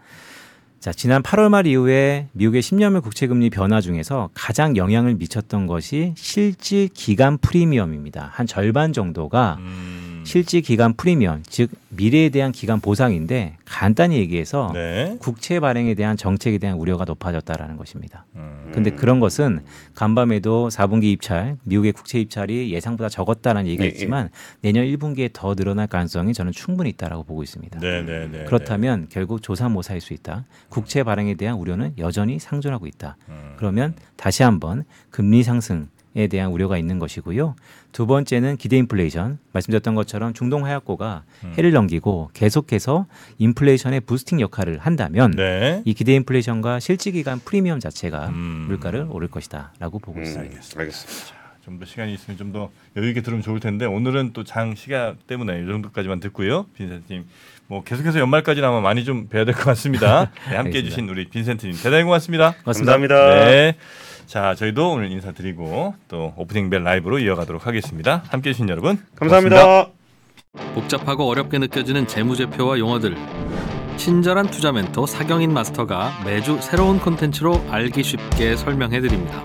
자, 0.85 0.93
지난 0.93 1.23
8월 1.23 1.49
말 1.49 1.67
이후에 1.67 2.29
미국의 2.33 2.61
10년물 2.61 3.03
국채 3.03 3.27
금리 3.27 3.49
변화 3.49 3.81
중에서 3.81 4.29
가장 4.35 4.77
영향을 4.77 5.15
미쳤던 5.15 5.67
것이 5.67 6.13
실질 6.15 6.89
기간 6.89 7.39
프리미엄입니다. 7.39 8.29
한 8.31 8.47
절반 8.47 8.93
정도가 8.93 9.57
음. 9.61 10.04
실질 10.25 10.63
기간 10.63 10.95
프리미엄, 10.95 11.43
즉 11.47 11.71
미래에 11.91 12.31
대한 12.31 12.51
기간 12.53 12.81
보상인데 12.81 13.57
간단히 13.65 14.17
얘기해서 14.17 14.71
네. 14.75 15.17
국채 15.21 15.61
발행에 15.61 15.95
대한 15.95 16.17
정책에 16.17 16.59
대한 16.59 16.77
우려가 16.77 17.05
높아졌다라는 17.05 17.77
것입니다. 17.77 18.25
음. 18.35 18.71
근데 18.73 18.91
그런 18.91 19.21
것은 19.21 19.61
간밤에도 19.95 20.69
4분기 20.69 21.05
입찰, 21.05 21.57
미국의 21.63 21.93
국채 21.93 22.19
입찰이 22.19 22.73
예상보다 22.73 23.09
적었다는 23.09 23.67
얘기가 23.67 23.85
예, 23.85 23.89
있지만 23.89 24.31
내년 24.61 24.85
1분기에 24.87 25.31
더 25.33 25.55
늘어날 25.55 25.87
가능성이 25.87 26.35
저는 26.35 26.53
충분히 26.53 26.91
있다라고 26.91 27.23
보고 27.23 27.43
있습니다. 27.43 27.79
네, 27.79 28.03
네, 28.03 28.29
네. 28.29 28.45
그렇다면 28.45 29.07
결국 29.11 29.43
조사모사일 29.43 30.01
수 30.01 30.13
있다. 30.13 30.45
국채 30.69 31.05
발행에 31.05 31.35
대한 31.35 31.57
우려는 31.57 31.93
여전히 31.99 32.39
상존하고 32.39 32.87
있다. 32.87 33.17
네. 33.29 33.35
음. 33.35 33.55
그러면 33.57 33.95
다시 34.17 34.43
한번 34.43 34.85
금리 35.11 35.43
상승 35.45 35.89
에 36.17 36.29
대한 36.29 36.51
우려가 36.53 36.79
있는 36.79 37.01
것이고요. 37.01 37.57
두 37.91 38.07
번째는 38.07 38.57
기대 38.57 38.77
인플레이션. 38.77 39.39
말씀드렸던 39.53 39.97
것처럼 39.97 40.33
중동 40.33 40.65
하약고가 40.65 41.25
음. 41.43 41.55
해를 41.59 41.73
넘기고 41.73 42.31
계속해서 42.35 43.07
인플레이션의 43.39 44.01
부스팅 44.03 44.41
역할을 44.41 44.79
한다면 44.79 45.33
네. 45.33 45.83
이 45.85 45.93
기대 45.93 46.15
인플레이션과 46.15 46.79
실질 46.79 47.13
기간 47.15 47.41
프리미엄 47.41 47.81
자체가 47.81 48.29
음. 48.29 48.67
물가를 48.69 49.07
오를 49.11 49.27
것이다라고 49.27 49.99
보고 49.99 50.19
음, 50.21 50.23
있습니다. 50.23 50.57
알겠습니다. 50.79 51.35
좀 51.65 51.79
더 51.81 51.87
시간이 51.87 52.13
있으면 52.15 52.37
좀 52.37 52.53
더 52.53 52.71
여유 52.97 53.09
있게 53.09 53.23
들으면 53.23 53.43
좋을 53.43 53.59
텐데 53.59 53.87
오늘은 53.87 54.35
또 54.35 54.45
장 54.45 54.75
시각 54.77 55.27
때문에 55.27 55.63
이 55.63 55.67
정도까지만 55.67 56.21
듣고요. 56.21 56.67
빈센트님 56.77 57.25
뭐 57.67 57.83
계속해서 57.83 58.21
연말까지는 58.21 58.69
아마 58.69 58.81
많이 58.83 59.05
좀 59.05 59.27
뵈야 59.29 59.45
될 59.47 59.55
것 59.55 59.65
같습니다. 59.65 60.31
네, 60.51 60.57
함께 60.57 60.79
알겠습니다. 60.79 60.79
해주신 60.87 61.09
우리 61.09 61.25
빈센트님 61.29 61.75
대단히 61.83 62.05
고맙습니다. 62.05 62.53
고맙습니다. 62.63 62.93
감사합니다. 62.93 63.45
네. 63.47 63.77
자 64.27 64.55
저희도 64.55 64.93
오늘 64.93 65.11
인사드리고 65.13 65.95
또 66.09 66.33
오프닝 66.37 66.71
벨 66.71 66.83
라이브로 66.83 67.19
이어가도록 67.19 67.67
하겠습니다. 67.67 68.23
함께 68.29 68.51
해주신 68.51 68.69
여러분 68.69 68.99
감사합니다. 69.17 69.89
복잡하고 70.75 71.29
어렵게 71.29 71.59
느껴지는 71.59 72.07
재무제표와 72.07 72.79
용어들 72.79 73.17
친절한 73.97 74.49
투자 74.49 74.73
멘토 74.73 75.07
사경인 75.07 75.53
마스터가 75.53 76.23
매주 76.25 76.59
새로운 76.61 76.99
콘텐츠로 76.99 77.65
알기 77.71 78.03
쉽게 78.03 78.57
설명해 78.57 79.01
드립니다. 79.01 79.43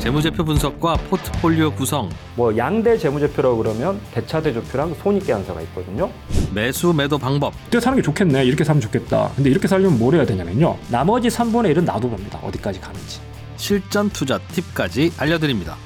재무제표 0.00 0.44
분석과 0.44 0.94
포트폴리오 1.08 1.72
구성, 1.72 2.08
뭐 2.36 2.56
양대 2.56 2.96
재무제표라고 2.96 3.56
그러면 3.56 4.00
대차대조표랑 4.12 4.94
손익계산서가 5.02 5.60
있거든요. 5.62 6.10
매수 6.54 6.92
매도 6.92 7.18
방법, 7.18 7.54
이때 7.66 7.80
사는 7.80 7.96
게 7.96 8.02
좋겠네. 8.02 8.44
이렇게 8.44 8.62
살면 8.62 8.82
좋겠다. 8.82 9.32
근데 9.34 9.50
이렇게 9.50 9.66
살려면 9.66 9.98
뭘 9.98 10.14
해야 10.14 10.24
되냐면요. 10.24 10.76
나머지 10.90 11.26
3분의 11.28 11.74
1은 11.74 11.84
놔둬봅니다. 11.84 12.38
어디까지 12.38 12.80
가는지. 12.80 13.20
실전 13.56 14.10
투자 14.10 14.38
팁까지 14.38 15.12
알려드립니다. 15.18 15.76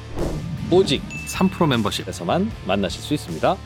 오직 0.70 1.02
3프로 1.26 1.68
멤버십에서만 1.68 2.50
만나실 2.66 3.00
수 3.02 3.14
있습니다. 3.14 3.56